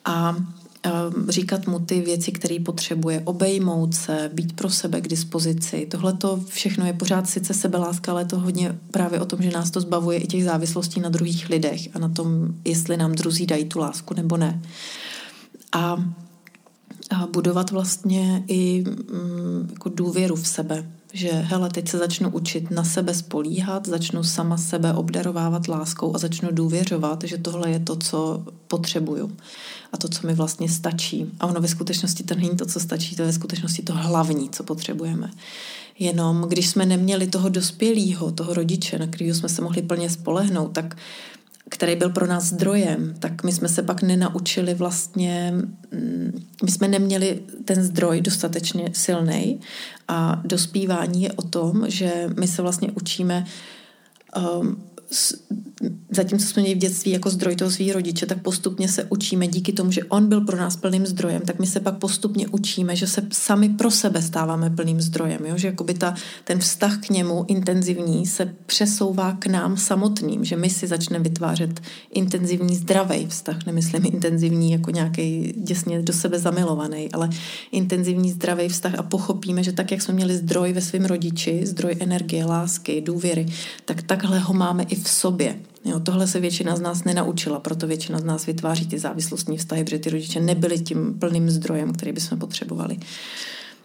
A 0.04 0.36
říkat 1.28 1.66
mu 1.66 1.78
ty 1.78 2.00
věci, 2.00 2.32
které 2.32 2.56
potřebuje, 2.64 3.22
obejmout 3.24 3.94
se, 3.94 4.30
být 4.34 4.52
pro 4.52 4.70
sebe 4.70 5.00
k 5.00 5.08
dispozici. 5.08 5.86
Tohle 5.90 6.12
to 6.12 6.40
všechno 6.48 6.86
je 6.86 6.92
pořád 6.92 7.28
sice 7.28 7.54
sebeláska, 7.54 8.12
ale 8.12 8.24
to 8.24 8.38
hodně 8.38 8.78
právě 8.90 9.20
o 9.20 9.24
tom, 9.24 9.42
že 9.42 9.50
nás 9.50 9.70
to 9.70 9.80
zbavuje 9.80 10.18
i 10.18 10.26
těch 10.26 10.44
závislostí 10.44 11.00
na 11.00 11.08
druhých 11.08 11.48
lidech 11.48 11.88
a 11.94 11.98
na 11.98 12.08
tom, 12.08 12.48
jestli 12.64 12.96
nám 12.96 13.12
druzí 13.12 13.46
dají 13.46 13.64
tu 13.64 13.78
lásku 13.78 14.14
nebo 14.14 14.36
ne. 14.36 14.62
A, 15.72 16.04
a 17.10 17.26
budovat 17.26 17.70
vlastně 17.70 18.44
i 18.48 18.84
mm, 18.86 19.68
jako 19.70 19.88
důvěru 19.88 20.36
v 20.36 20.48
sebe. 20.48 20.86
Že 21.12 21.28
hele, 21.30 21.70
teď 21.70 21.88
se 21.88 21.98
začnu 21.98 22.30
učit 22.30 22.70
na 22.70 22.84
sebe 22.84 23.14
spolíhat, 23.14 23.88
začnu 23.88 24.24
sama 24.24 24.56
sebe 24.56 24.94
obdarovávat 24.94 25.68
láskou 25.68 26.14
a 26.14 26.18
začnu 26.18 26.48
důvěřovat, 26.52 27.24
že 27.24 27.38
tohle 27.38 27.70
je 27.70 27.80
to, 27.80 27.96
co 27.96 28.44
potřebuju 28.66 29.36
a 29.92 29.96
to, 29.96 30.08
co 30.08 30.26
mi 30.26 30.34
vlastně 30.34 30.68
stačí. 30.68 31.26
A 31.40 31.46
ono 31.46 31.60
ve 31.60 31.68
skutečnosti 31.68 32.22
to 32.22 32.34
není 32.34 32.56
to, 32.56 32.66
co 32.66 32.80
stačí, 32.80 33.16
to 33.16 33.22
je 33.22 33.26
ve 33.26 33.32
skutečnosti 33.32 33.82
to 33.82 33.92
hlavní, 33.94 34.50
co 34.50 34.62
potřebujeme. 34.62 35.30
Jenom 35.98 36.42
když 36.48 36.68
jsme 36.68 36.86
neměli 36.86 37.26
toho 37.26 37.48
dospělého, 37.48 38.32
toho 38.32 38.54
rodiče, 38.54 38.98
na 38.98 39.06
kterého 39.06 39.34
jsme 39.34 39.48
se 39.48 39.62
mohli 39.62 39.82
plně 39.82 40.10
spolehnout, 40.10 40.72
tak 40.72 40.96
který 41.72 41.96
byl 41.96 42.10
pro 42.10 42.26
nás 42.26 42.44
zdrojem, 42.44 43.14
tak 43.18 43.44
my 43.44 43.52
jsme 43.52 43.68
se 43.68 43.82
pak 43.82 44.02
nenaučili 44.02 44.74
vlastně, 44.74 45.52
mm, 45.90 46.42
my 46.64 46.70
jsme 46.70 46.88
neměli 46.88 47.40
ten 47.64 47.82
zdroj 47.82 48.20
dostatečně 48.20 48.88
silný 48.92 49.60
a 50.08 50.42
dospívání 50.44 51.22
je 51.22 51.32
o 51.32 51.42
tom, 51.42 51.84
že 51.88 52.30
my 52.36 52.48
se 52.48 52.62
vlastně 52.62 52.92
učíme 52.92 53.46
um, 54.60 54.84
zatímco 56.10 56.46
jsme 56.46 56.62
měli 56.62 56.74
v 56.74 56.78
dětství 56.78 57.10
jako 57.10 57.30
zdroj 57.30 57.56
toho 57.56 57.70
svých 57.70 57.92
rodiče, 57.92 58.26
tak 58.26 58.42
postupně 58.42 58.88
se 58.88 59.04
učíme 59.04 59.46
díky 59.48 59.72
tomu, 59.72 59.92
že 59.92 60.04
on 60.04 60.28
byl 60.28 60.40
pro 60.40 60.56
nás 60.56 60.76
plným 60.76 61.06
zdrojem, 61.06 61.42
tak 61.42 61.58
my 61.58 61.66
se 61.66 61.80
pak 61.80 61.98
postupně 61.98 62.48
učíme, 62.48 62.96
že 62.96 63.06
se 63.06 63.26
sami 63.32 63.68
pro 63.68 63.90
sebe 63.90 64.22
stáváme 64.22 64.70
plným 64.70 65.00
zdrojem, 65.00 65.46
jo? 65.46 65.58
že 65.58 65.66
jakoby 65.66 65.94
ta, 65.94 66.14
ten 66.44 66.58
vztah 66.58 66.98
k 66.98 67.10
němu 67.10 67.44
intenzivní 67.48 68.26
se 68.26 68.54
přesouvá 68.66 69.32
k 69.32 69.46
nám 69.46 69.76
samotným, 69.76 70.44
že 70.44 70.56
my 70.56 70.70
si 70.70 70.86
začneme 70.86 71.24
vytvářet 71.24 71.80
intenzivní 72.12 72.76
zdravý 72.76 73.26
vztah, 73.26 73.66
nemyslím 73.66 74.06
intenzivní 74.06 74.72
jako 74.72 74.90
nějaký 74.90 75.54
děsně 75.56 76.02
do 76.02 76.12
sebe 76.12 76.38
zamilovaný, 76.38 77.12
ale 77.12 77.30
intenzivní 77.72 78.32
zdravý 78.32 78.68
vztah 78.68 78.94
a 78.98 79.02
pochopíme, 79.02 79.62
že 79.62 79.72
tak, 79.72 79.90
jak 79.90 80.02
jsme 80.02 80.14
měli 80.14 80.36
zdroj 80.36 80.72
ve 80.72 80.80
svém 80.80 81.04
rodiči, 81.04 81.66
zdroj 81.66 81.96
energie, 82.00 82.44
lásky, 82.44 83.00
důvěry, 83.00 83.46
tak 83.84 84.02
takhle 84.02 84.38
ho 84.38 84.54
máme 84.54 84.82
i 84.82 84.94
v 84.94 85.01
sobě. 85.08 85.58
Jo, 85.84 86.00
tohle 86.00 86.26
se 86.26 86.40
většina 86.40 86.76
z 86.76 86.80
nás 86.80 87.04
nenaučila, 87.04 87.60
proto 87.60 87.86
většina 87.86 88.18
z 88.18 88.24
nás 88.24 88.46
vytváří 88.46 88.86
ty 88.86 88.98
závislostní 88.98 89.58
vztahy, 89.58 89.84
protože 89.84 89.98
ty 89.98 90.10
rodiče 90.10 90.40
nebyli 90.40 90.78
tím 90.78 91.18
plným 91.18 91.50
zdrojem, 91.50 91.92
který 91.92 92.12
bychom 92.12 92.38
potřebovali. 92.38 92.98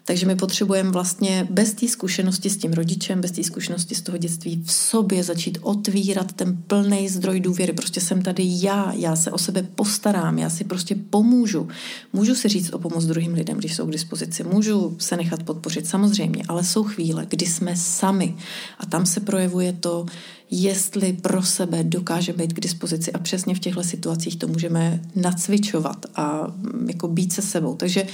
Takže 0.08 0.26
my 0.26 0.36
potřebujeme 0.36 0.92
vlastně 0.92 1.48
bez 1.50 1.74
té 1.74 1.88
zkušenosti 1.88 2.50
s 2.50 2.58
tím 2.58 2.74
rodičem, 2.74 3.22
bez 3.22 3.32
té 3.32 3.44
zkušenosti 3.44 3.96
z 3.96 4.02
toho 4.02 4.18
dětství 4.18 4.64
v 4.66 4.72
sobě 4.72 5.24
začít 5.24 5.58
otvírat 5.62 6.34
ten 6.34 6.58
plný 6.68 7.10
zdroj 7.10 7.40
důvěry. 7.40 7.74
Prostě 7.74 8.02
jsem 8.02 8.22
tady 8.22 8.44
já, 8.46 8.94
já 8.94 9.16
se 9.16 9.32
o 9.32 9.38
sebe 9.38 9.64
postarám, 9.76 10.40
já 10.40 10.50
si 10.50 10.64
prostě 10.64 10.96
pomůžu. 11.10 11.68
Můžu 12.14 12.36
si 12.36 12.48
říct 12.48 12.74
o 12.74 12.80
pomoc 12.80 13.06
druhým 13.06 13.34
lidem, 13.34 13.58
když 13.58 13.76
jsou 13.76 13.86
k 13.86 13.92
dispozici, 13.92 14.44
můžu 14.44 14.96
se 15.00 15.18
nechat 15.18 15.44
podpořit, 15.44 15.88
samozřejmě, 15.88 16.44
ale 16.48 16.64
jsou 16.64 16.84
chvíle, 16.84 17.26
kdy 17.30 17.46
jsme 17.46 17.76
sami 17.76 18.36
a 18.80 18.86
tam 18.86 19.06
se 19.06 19.20
projevuje 19.20 19.74
to, 19.74 20.06
jestli 20.52 21.14
pro 21.14 21.44
sebe 21.44 21.84
dokáže 21.84 22.34
být 22.34 22.54
k 22.54 22.60
dispozici 22.60 23.12
a 23.12 23.20
přesně 23.20 23.56
v 23.56 23.60
těchto 23.60 23.84
situacích 23.84 24.36
to 24.36 24.48
můžeme 24.48 25.02
nacvičovat 25.16 26.06
a 26.16 26.54
jako 26.88 27.08
být 27.08 27.34
se 27.34 27.42
sebou. 27.42 27.76
Takže 27.76 28.08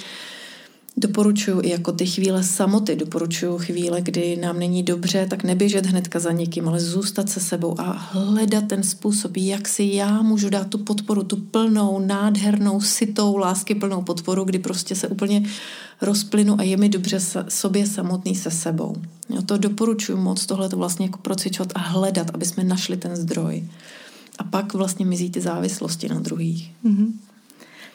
Doporučuji 0.97 1.59
i 1.62 1.69
jako 1.69 1.91
ty 1.91 2.05
chvíle 2.05 2.43
samoty, 2.43 2.95
doporučuji 2.95 3.57
chvíle, 3.57 4.01
kdy 4.01 4.35
nám 4.35 4.59
není 4.59 4.83
dobře, 4.83 5.27
tak 5.29 5.43
neběžet 5.43 5.85
hnedka 5.85 6.19
za 6.19 6.31
někým, 6.31 6.67
ale 6.67 6.79
zůstat 6.79 7.29
se 7.29 7.39
sebou 7.39 7.79
a 7.79 7.91
hledat 7.91 8.67
ten 8.67 8.83
způsob, 8.83 9.38
jak 9.38 9.67
si 9.67 9.83
já 9.83 10.21
můžu 10.21 10.50
dát 10.50 10.67
tu 10.67 10.77
podporu, 10.77 11.23
tu 11.23 11.35
plnou, 11.35 12.00
nádhernou, 12.00 12.81
sitou, 12.81 13.38
lásky 13.38 13.75
plnou 13.75 14.01
podporu, 14.01 14.43
kdy 14.43 14.59
prostě 14.59 14.95
se 14.95 15.07
úplně 15.07 15.43
rozplynu 16.01 16.59
a 16.59 16.63
je 16.63 16.77
mi 16.77 16.89
dobře 16.89 17.19
sobě 17.50 17.88
samotný 17.88 18.35
se 18.35 18.51
sebou. 18.51 18.95
Jo, 19.29 19.41
to 19.41 19.57
doporučuji 19.57 20.17
moc 20.17 20.45
tohle 20.45 20.69
to 20.69 20.77
vlastně 20.77 21.05
jako 21.05 21.17
procvičovat 21.17 21.71
a 21.75 21.79
hledat, 21.79 22.31
aby 22.33 22.45
jsme 22.45 22.63
našli 22.63 22.97
ten 22.97 23.15
zdroj. 23.15 23.63
A 24.39 24.43
pak 24.43 24.73
vlastně 24.73 25.05
mizí 25.05 25.29
ty 25.29 25.41
závislosti 25.41 26.09
na 26.09 26.19
druhých. 26.19 26.71
Mm-hmm. 26.85 27.12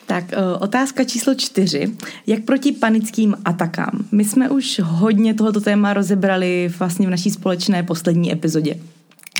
Tak 0.08 0.24
otázka 0.58 1.04
číslo 1.04 1.34
čtyři. 1.34 1.96
Jak 2.26 2.42
proti 2.44 2.72
panickým 2.72 3.36
atakám? 3.44 3.90
My 4.12 4.24
jsme 4.24 4.50
už 4.50 4.80
hodně 4.84 5.34
tohoto 5.34 5.60
téma 5.60 5.92
rozebrali 5.92 6.72
vlastně 6.78 7.06
v 7.06 7.10
naší 7.10 7.30
společné 7.30 7.82
poslední 7.82 8.32
epizodě 8.32 8.74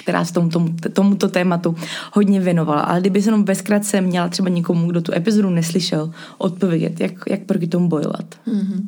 která 0.03 0.25
se 0.25 0.33
tomu, 0.33 0.49
tomu, 0.49 0.75
tomuto 0.93 1.29
tématu 1.29 1.77
hodně 2.13 2.41
věnovala. 2.41 2.81
Ale 2.81 3.01
kdyby 3.01 3.23
se 3.23 3.29
jenom 3.29 3.43
bezkrátce 3.43 4.01
měla 4.01 4.29
třeba 4.29 4.49
někomu, 4.49 4.87
kdo 4.87 5.01
tu 5.01 5.13
epizodu 5.15 5.51
neslyšel, 5.51 6.13
odpovědět, 6.39 7.01
jak, 7.01 7.13
jak 7.29 7.41
proti 7.41 7.67
tomu 7.67 7.89
bojovat. 7.89 8.25
Mm-hmm. 8.47 8.87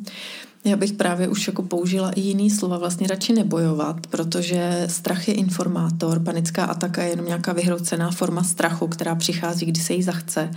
Já 0.65 0.75
bych 0.75 0.93
právě 0.93 1.27
už 1.27 1.47
jako 1.47 1.63
použila 1.63 2.11
i 2.11 2.21
jiný 2.21 2.49
slova, 2.49 2.77
vlastně 2.77 3.07
radši 3.07 3.33
nebojovat, 3.33 4.07
protože 4.07 4.85
strach 4.89 5.27
je 5.27 5.33
informátor, 5.33 6.19
panická 6.19 6.65
ataka 6.65 7.03
je 7.03 7.09
jenom 7.09 7.25
nějaká 7.25 7.53
vyhrocená 7.53 8.11
forma 8.11 8.43
strachu, 8.43 8.87
která 8.87 9.15
přichází, 9.15 9.65
kdy 9.65 9.79
se 9.79 9.93
jí 9.93 10.03
zachce. 10.03 10.51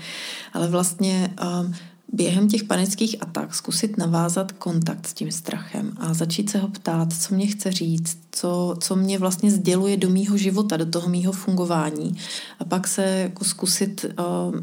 Ale 0.52 0.68
vlastně 0.68 1.34
um, 1.42 1.74
během 2.12 2.48
těch 2.48 2.64
panických 2.64 3.16
atak 3.20 3.54
zkusit 3.54 3.98
navázat 3.98 4.52
kontakt 4.52 5.06
s 5.06 5.14
tím 5.14 5.32
strachem 5.32 5.92
a 5.96 6.14
začít 6.14 6.50
se 6.50 6.58
ho 6.58 6.68
ptát, 6.68 7.12
co 7.12 7.34
mě 7.34 7.46
chce 7.46 7.72
říct, 7.72 8.18
co, 8.32 8.76
co 8.80 8.96
mě 8.96 9.18
vlastně 9.18 9.50
sděluje 9.50 9.96
do 9.96 10.10
mýho 10.10 10.36
života, 10.36 10.76
do 10.76 10.86
toho 10.86 11.08
mýho 11.08 11.32
fungování. 11.32 12.16
A 12.58 12.64
pak 12.64 12.88
se 12.88 13.04
jako 13.04 13.44
zkusit, 13.44 14.06
uh, 14.18 14.60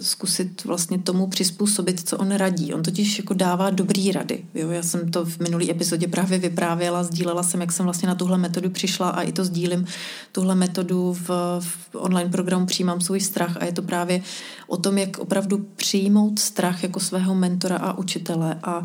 zkusit 0.00 0.64
vlastně 0.64 0.98
tomu 0.98 1.26
přizpůsobit, 1.26 2.08
co 2.08 2.18
on 2.18 2.30
radí. 2.30 2.74
On 2.74 2.82
totiž 2.82 3.18
jako 3.18 3.34
dává 3.34 3.70
dobrý 3.70 4.12
rady. 4.12 4.44
Jo? 4.54 4.70
Já 4.70 4.82
jsem 4.82 5.10
to 5.10 5.24
v 5.24 5.38
minulý 5.38 5.70
epizodě 5.70 6.08
právě 6.08 6.38
vyprávěla, 6.38 7.04
sdílela 7.04 7.42
jsem, 7.42 7.60
jak 7.60 7.72
jsem 7.72 7.84
vlastně 7.84 8.08
na 8.08 8.14
tuhle 8.14 8.38
metodu 8.38 8.70
přišla 8.70 9.08
a 9.08 9.22
i 9.22 9.32
to 9.32 9.44
sdílím, 9.44 9.86
tuhle 10.32 10.54
metodu 10.54 11.12
v, 11.12 11.30
v 11.60 11.94
online 11.94 12.30
programu 12.30 12.66
Přijímám 12.66 13.00
svůj 13.00 13.20
strach 13.20 13.56
a 13.56 13.64
je 13.64 13.72
to 13.72 13.82
právě 13.82 14.22
o 14.66 14.76
tom, 14.76 14.98
jak 14.98 15.18
opravdu 15.18 15.66
přijmout 15.76 16.38
strach 16.38 16.79
jako 16.82 17.00
svého 17.00 17.34
mentora 17.34 17.76
a 17.76 17.98
učitele 17.98 18.58
a 18.62 18.84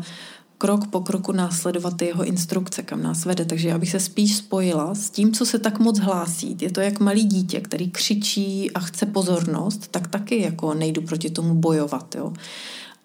krok 0.58 0.86
po 0.86 1.00
kroku 1.00 1.32
následovat 1.32 2.02
jeho 2.02 2.24
instrukce, 2.24 2.82
kam 2.82 3.02
nás 3.02 3.24
vede. 3.24 3.44
Takže 3.44 3.68
já 3.68 3.78
bych 3.78 3.90
se 3.90 4.00
spíš 4.00 4.36
spojila 4.36 4.94
s 4.94 5.10
tím, 5.10 5.32
co 5.32 5.46
se 5.46 5.58
tak 5.58 5.78
moc 5.78 5.98
hlásí. 5.98 6.56
Je 6.60 6.70
to 6.70 6.80
jak 6.80 7.00
malý 7.00 7.24
dítě, 7.24 7.60
který 7.60 7.90
křičí 7.90 8.70
a 8.70 8.80
chce 8.80 9.06
pozornost, 9.06 9.88
tak 9.90 10.08
taky 10.08 10.40
jako 10.40 10.74
nejdu 10.74 11.02
proti 11.02 11.30
tomu 11.30 11.54
bojovat. 11.54 12.14
Jo 12.14 12.32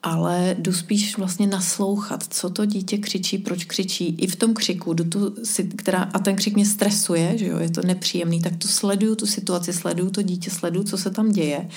ale 0.03 0.55
jdu 0.59 0.73
spíš 0.73 1.17
vlastně 1.17 1.47
naslouchat, 1.47 2.23
co 2.29 2.49
to 2.49 2.65
dítě 2.65 2.97
křičí, 2.97 3.37
proč 3.37 3.63
křičí. 3.63 4.15
I 4.17 4.27
v 4.27 4.35
tom 4.35 4.53
křiku, 4.53 4.93
jdu 4.93 5.03
tu, 5.03 5.35
která, 5.75 6.09
a 6.13 6.19
ten 6.19 6.35
křik 6.35 6.55
mě 6.55 6.65
stresuje, 6.65 7.37
že 7.37 7.47
jo, 7.47 7.59
je 7.59 7.69
to 7.69 7.81
nepříjemný, 7.81 8.41
tak 8.41 8.55
tu 8.55 8.67
sleduju 8.67 9.15
tu 9.15 9.25
situaci, 9.25 9.73
sleduju 9.73 10.09
to 10.09 10.21
dítě, 10.21 10.49
sleduju, 10.49 10.83
co 10.83 10.97
se 10.97 11.11
tam 11.11 11.31
děje. 11.31 11.69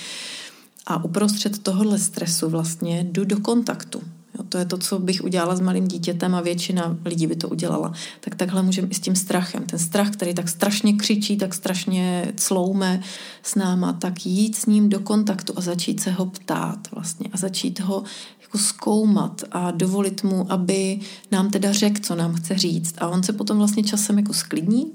A 0.85 1.03
uprostřed 1.03 1.63
tohohle 1.63 1.99
stresu 1.99 2.49
vlastně 2.49 2.99
jdu 2.99 3.25
do 3.25 3.39
kontaktu. 3.39 4.01
Jo, 4.37 4.45
to 4.49 4.57
je 4.57 4.65
to, 4.65 4.77
co 4.77 4.99
bych 4.99 5.23
udělala 5.23 5.55
s 5.55 5.59
malým 5.59 5.87
dítětem 5.87 6.35
a 6.35 6.41
většina 6.41 6.97
lidí 7.05 7.27
by 7.27 7.35
to 7.35 7.49
udělala. 7.49 7.93
Tak 8.19 8.35
takhle 8.35 8.63
můžeme 8.63 8.87
i 8.87 8.93
s 8.93 8.99
tím 8.99 9.15
strachem. 9.15 9.63
Ten 9.63 9.79
strach, 9.79 10.09
který 10.09 10.33
tak 10.33 10.49
strašně 10.49 10.93
křičí, 10.93 11.37
tak 11.37 11.53
strašně 11.53 12.33
cloume 12.35 13.01
s 13.43 13.55
náma, 13.55 13.93
tak 13.93 14.25
jít 14.25 14.55
s 14.55 14.65
ním 14.65 14.89
do 14.89 14.99
kontaktu 14.99 15.53
a 15.55 15.61
začít 15.61 15.99
se 15.99 16.11
ho 16.11 16.25
ptát 16.25 16.91
vlastně 16.91 17.29
a 17.33 17.37
začít 17.37 17.79
ho 17.79 18.03
jako 18.41 18.57
zkoumat 18.57 19.43
a 19.51 19.71
dovolit 19.71 20.23
mu, 20.23 20.51
aby 20.51 20.99
nám 21.31 21.49
teda 21.49 21.71
řekl, 21.71 22.01
co 22.01 22.15
nám 22.15 22.33
chce 22.33 22.57
říct. 22.57 22.95
A 22.97 23.07
on 23.07 23.23
se 23.23 23.33
potom 23.33 23.57
vlastně 23.57 23.83
časem 23.83 24.17
jako 24.17 24.33
sklidní, 24.33 24.91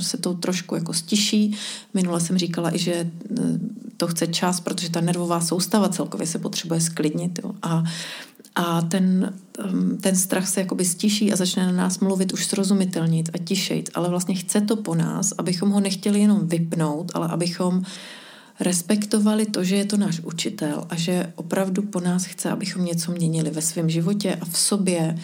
se 0.00 0.16
to 0.16 0.34
trošku 0.34 0.74
jako 0.74 0.92
stiší. 0.92 1.56
Minule 1.94 2.20
jsem 2.20 2.38
říkala 2.38 2.74
i, 2.74 2.78
že 2.78 2.92
e, 2.92 3.10
to 3.96 4.06
chce 4.06 4.26
čas, 4.26 4.60
protože 4.60 4.90
ta 4.90 5.00
nervová 5.00 5.40
soustava 5.40 5.88
celkově 5.88 6.26
se 6.26 6.38
potřebuje 6.38 6.80
sklidnit. 6.80 7.40
Jo. 7.44 7.54
A 7.62 7.84
a 8.54 8.82
ten, 8.82 9.34
um, 9.64 9.98
ten 9.98 10.16
strach 10.16 10.48
se 10.48 10.60
jakoby 10.60 10.84
stiší 10.84 11.32
a 11.32 11.36
začne 11.36 11.66
na 11.66 11.72
nás 11.72 11.98
mluvit 11.98 12.32
už 12.32 12.46
srozumitelnit 12.46 13.30
a 13.34 13.38
tišejt, 13.38 13.90
ale 13.94 14.08
vlastně 14.08 14.34
chce 14.34 14.60
to 14.60 14.76
po 14.76 14.94
nás, 14.94 15.32
abychom 15.38 15.70
ho 15.70 15.80
nechtěli 15.80 16.20
jenom 16.20 16.48
vypnout, 16.48 17.12
ale 17.14 17.28
abychom 17.28 17.82
respektovali 18.60 19.46
to, 19.46 19.64
že 19.64 19.76
je 19.76 19.84
to 19.84 19.96
náš 19.96 20.20
učitel 20.20 20.84
a 20.90 20.96
že 20.96 21.32
opravdu 21.34 21.82
po 21.82 22.00
nás 22.00 22.24
chce, 22.24 22.50
abychom 22.50 22.84
něco 22.84 23.12
měnili 23.12 23.50
ve 23.50 23.62
svém 23.62 23.90
životě 23.90 24.38
a 24.40 24.44
v 24.44 24.58
sobě 24.58 25.18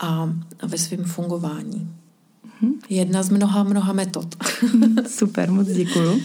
a, 0.00 0.32
ve 0.62 0.78
svém 0.78 1.04
fungování. 1.04 1.88
Mhm. 2.62 2.72
Jedna 2.88 3.22
z 3.22 3.30
mnoha, 3.30 3.62
mnoha 3.62 3.92
metod. 3.92 4.36
Super, 5.08 5.50
moc 5.50 5.68
děkuju. 5.68 6.20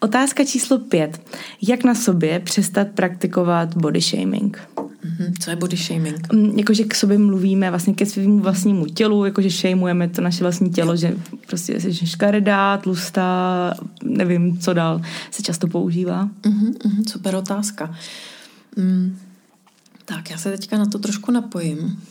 Otázka 0.00 0.44
číslo 0.44 0.78
pět. 0.78 1.20
Jak 1.62 1.84
na 1.84 1.94
sobě 1.94 2.40
přestat 2.40 2.88
praktikovat 2.88 3.76
body 3.76 4.00
shaming? 4.00 4.60
Mm-hmm. 5.06 5.34
Co 5.40 5.50
je 5.50 5.56
body 5.56 5.76
shaming? 5.76 6.32
Mm, 6.32 6.58
jakože 6.58 6.84
k 6.84 6.94
sobě 6.94 7.18
mluvíme 7.18 7.70
vlastně 7.70 7.94
ke 7.94 8.06
svému 8.06 8.38
vlastnímu 8.38 8.86
tělu, 8.86 9.24
jakože 9.24 9.50
shameujeme 9.50 10.08
to 10.08 10.22
naše 10.22 10.44
vlastní 10.44 10.70
tělo, 10.70 10.96
že 10.96 11.16
prostě 11.46 11.80
jsi 11.80 12.06
škaredá, 12.06 12.76
tlustá, 12.76 13.74
nevím, 14.04 14.58
co 14.58 14.72
dál 14.72 15.00
se 15.30 15.42
často 15.42 15.66
používá. 15.66 16.28
Mm-hmm, 16.42 16.72
mm-hmm, 16.72 17.10
super 17.10 17.34
otázka. 17.34 17.94
Mm, 18.76 19.18
tak, 20.04 20.30
já 20.30 20.38
se 20.38 20.50
teďka 20.50 20.78
na 20.78 20.86
to 20.86 20.98
trošku 20.98 21.32
napojím. 21.32 22.02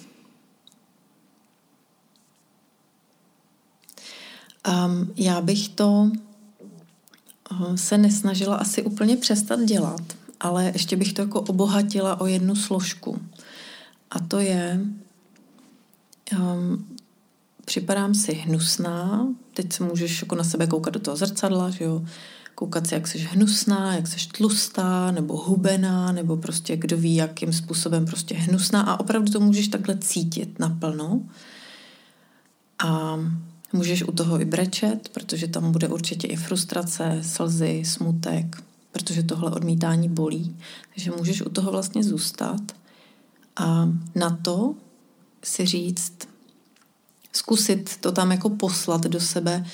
Um, 4.67 5.13
já 5.17 5.41
bych 5.41 5.69
to 5.69 6.11
uh, 7.51 7.75
se 7.75 7.97
nesnažila 7.97 8.55
asi 8.55 8.83
úplně 8.83 9.17
přestat 9.17 9.59
dělat, 9.59 10.01
ale 10.39 10.71
ještě 10.73 10.95
bych 10.95 11.13
to 11.13 11.21
jako 11.21 11.41
obohatila 11.41 12.21
o 12.21 12.25
jednu 12.25 12.55
složku. 12.55 13.21
A 14.11 14.19
to 14.19 14.39
je, 14.39 14.79
um, 16.39 16.85
připadám 17.65 18.15
si 18.15 18.33
hnusná, 18.33 19.27
teď 19.53 19.73
se 19.73 19.83
můžeš 19.83 20.21
jako 20.21 20.35
na 20.35 20.43
sebe 20.43 20.67
koukat 20.67 20.93
do 20.93 20.99
toho 20.99 21.17
zrcadla, 21.17 21.69
že 21.69 21.83
jo, 21.83 22.05
koukat 22.55 22.87
si, 22.87 22.93
jak 22.93 23.07
jsi 23.07 23.19
hnusná, 23.19 23.95
jak 23.95 24.07
jsi 24.07 24.27
tlustá, 24.27 25.11
nebo 25.11 25.37
hubená, 25.37 26.11
nebo 26.11 26.37
prostě 26.37 26.77
kdo 26.77 26.97
ví, 26.97 27.15
jakým 27.15 27.53
způsobem 27.53 28.05
prostě 28.05 28.35
hnusná 28.35 28.81
a 28.81 28.99
opravdu 28.99 29.31
to 29.31 29.39
můžeš 29.39 29.67
takhle 29.67 29.97
cítit 29.97 30.59
naplno. 30.59 31.21
A 32.79 33.19
můžeš 33.73 34.03
u 34.03 34.11
toho 34.11 34.41
i 34.41 34.45
brečet, 34.45 35.09
protože 35.09 35.47
tam 35.47 35.71
bude 35.71 35.87
určitě 35.87 36.27
i 36.27 36.35
frustrace, 36.35 37.19
slzy, 37.21 37.83
smutek, 37.85 38.63
protože 38.95 39.23
tohle 39.23 39.51
odmítání 39.51 40.09
bolí. 40.09 40.57
Takže 40.93 41.11
můžeš 41.11 41.41
u 41.41 41.49
toho 41.49 41.71
vlastně 41.71 42.03
zůstat 42.03 42.61
a 43.55 43.89
na 44.15 44.39
to 44.41 44.75
si 45.43 45.65
říct, 45.65 46.13
zkusit 47.31 47.97
to 47.97 48.11
tam 48.11 48.31
jako 48.31 48.49
poslat 48.49 49.01
do 49.01 49.19
sebe, 49.19 49.65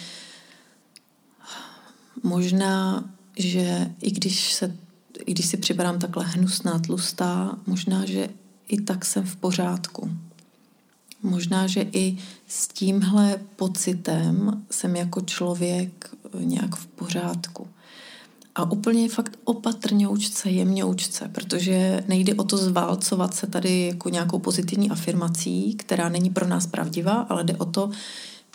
Možná, 2.23 3.03
že 3.37 3.91
i 4.01 4.11
když, 4.11 4.53
se, 4.53 4.75
i 5.25 5.31
když 5.31 5.45
si 5.45 5.57
připadám 5.57 5.99
takhle 5.99 6.25
hnusná, 6.25 6.79
tlustá, 6.79 7.57
možná, 7.67 8.05
že 8.05 8.29
i 8.67 8.81
tak 8.81 9.05
jsem 9.05 9.25
v 9.25 9.35
pořádku. 9.35 10.11
Možná, 11.23 11.67
že 11.67 11.81
i 11.81 12.17
s 12.47 12.67
tímhle 12.67 13.39
pocitem 13.55 14.63
jsem 14.71 14.95
jako 14.95 15.21
člověk 15.21 16.09
nějak 16.39 16.75
v 16.75 16.87
pořádku. 16.87 17.67
A 18.55 18.71
úplně 18.71 19.09
fakt 19.09 19.39
opatrňoučce, 19.43 20.49
jemňoučce, 20.49 21.29
protože 21.31 22.03
nejde 22.07 22.33
o 22.33 22.43
to 22.43 22.57
zválcovat 22.57 23.33
se 23.33 23.47
tady 23.47 23.87
jako 23.87 24.09
nějakou 24.09 24.39
pozitivní 24.39 24.89
afirmací, 24.89 25.75
která 25.75 26.09
není 26.09 26.29
pro 26.29 26.47
nás 26.47 26.67
pravdivá, 26.67 27.13
ale 27.13 27.43
jde 27.43 27.55
o 27.55 27.65
to 27.65 27.91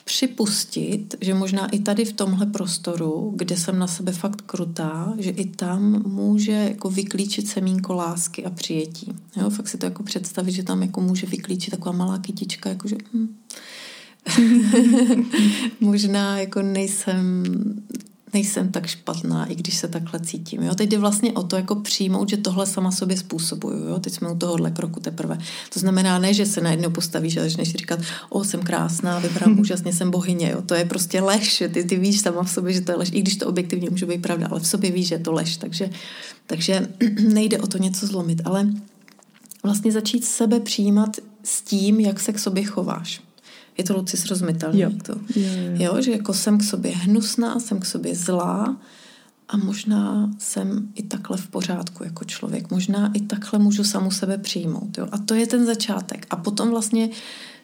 připustit, 0.06 1.14
že 1.20 1.34
možná 1.34 1.66
i 1.68 1.78
tady 1.78 2.04
v 2.04 2.12
tomhle 2.12 2.46
prostoru, 2.46 3.32
kde 3.36 3.56
jsem 3.56 3.78
na 3.78 3.86
sebe 3.86 4.12
fakt 4.12 4.42
krutá, 4.42 5.14
že 5.18 5.30
i 5.30 5.44
tam 5.44 6.02
může 6.06 6.52
jako 6.52 6.90
vyklíčit 6.90 7.48
semínko 7.48 7.94
lásky 7.94 8.44
a 8.44 8.50
přijetí. 8.50 9.12
Jo, 9.36 9.50
fakt 9.50 9.68
si 9.68 9.78
to 9.78 9.86
jako 9.86 10.02
představit, 10.02 10.52
že 10.52 10.62
tam 10.62 10.82
jako 10.82 11.00
může 11.00 11.26
vyklíčit 11.26 11.70
taková 11.70 11.92
malá 11.92 12.18
kytička, 12.18 12.68
jakože 12.68 12.96
hm. 13.12 13.36
možná 15.80 16.38
jako 16.38 16.62
nejsem 16.62 17.44
nejsem 18.36 18.68
tak 18.68 18.86
špatná, 18.86 19.46
i 19.46 19.54
když 19.54 19.76
se 19.76 19.88
takhle 19.88 20.20
cítím. 20.20 20.62
Jo? 20.62 20.74
Teď 20.74 20.88
jde 20.90 20.98
vlastně 20.98 21.32
o 21.32 21.42
to, 21.42 21.56
jako 21.56 21.74
přijmout, 21.74 22.28
že 22.28 22.36
tohle 22.36 22.66
sama 22.66 22.90
sobě 22.90 23.16
způsobuju. 23.16 23.88
Jo? 23.88 23.98
Teď 23.98 24.12
jsme 24.12 24.30
u 24.30 24.36
tohohle 24.36 24.70
kroku 24.70 25.00
teprve. 25.00 25.38
To 25.72 25.80
znamená 25.80 26.18
ne, 26.18 26.34
že 26.34 26.46
se 26.46 26.60
najednou 26.60 26.90
postavíš 26.90 27.36
a 27.36 27.42
začneš 27.42 27.72
říkat, 27.72 28.00
o, 28.28 28.44
jsem 28.44 28.60
krásná, 28.60 29.18
vypadám 29.18 29.58
úžasně, 29.64 29.92
jsem 29.92 30.10
bohyně. 30.10 30.50
Jo? 30.50 30.62
To 30.62 30.74
je 30.74 30.84
prostě 30.84 31.20
lež. 31.20 31.62
Ty, 31.72 31.84
ty 31.84 31.96
víš 31.96 32.20
sama 32.20 32.42
v 32.42 32.50
sobě, 32.50 32.72
že 32.72 32.80
to 32.80 32.92
je 32.92 32.96
lež. 32.98 33.08
I 33.12 33.20
když 33.20 33.36
to 33.36 33.46
objektivně 33.46 33.90
může 33.90 34.06
být 34.06 34.22
pravda, 34.22 34.48
ale 34.50 34.60
v 34.60 34.66
sobě 34.66 34.90
víš, 34.90 35.08
že 35.08 35.14
je 35.14 35.18
to 35.18 35.32
lež. 35.32 35.56
Takže, 35.56 35.90
takže 36.46 36.88
nejde 37.32 37.58
o 37.58 37.66
to 37.66 37.78
něco 37.78 38.06
zlomit, 38.06 38.42
ale 38.44 38.68
vlastně 39.62 39.92
začít 39.92 40.24
sebe 40.24 40.60
přijímat 40.60 41.16
s 41.44 41.62
tím, 41.62 42.00
jak 42.00 42.20
se 42.20 42.32
k 42.32 42.38
sobě 42.38 42.64
chováš 42.64 43.25
je 43.78 43.84
to 43.84 43.96
Luci 43.96 44.16
srozumitelný. 44.16 44.80
Jo. 44.80 44.90
to, 45.02 45.12
jo, 45.12 45.50
jo. 45.56 45.72
jo, 45.74 46.02
že 46.02 46.12
jako 46.12 46.34
jsem 46.34 46.58
k 46.58 46.64
sobě 46.64 46.96
hnusná, 46.96 47.60
jsem 47.60 47.80
k 47.80 47.86
sobě 47.86 48.14
zlá 48.14 48.76
a 49.48 49.56
možná 49.56 50.30
jsem 50.38 50.88
i 50.94 51.02
takhle 51.02 51.36
v 51.36 51.48
pořádku 51.48 52.04
jako 52.04 52.24
člověk. 52.24 52.70
Možná 52.70 53.10
i 53.14 53.20
takhle 53.20 53.58
můžu 53.58 53.84
samu 53.84 54.10
sebe 54.10 54.38
přijmout. 54.38 54.98
Jo? 54.98 55.08
A 55.12 55.18
to 55.18 55.34
je 55.34 55.46
ten 55.46 55.66
začátek. 55.66 56.26
A 56.30 56.36
potom 56.36 56.70
vlastně 56.70 57.08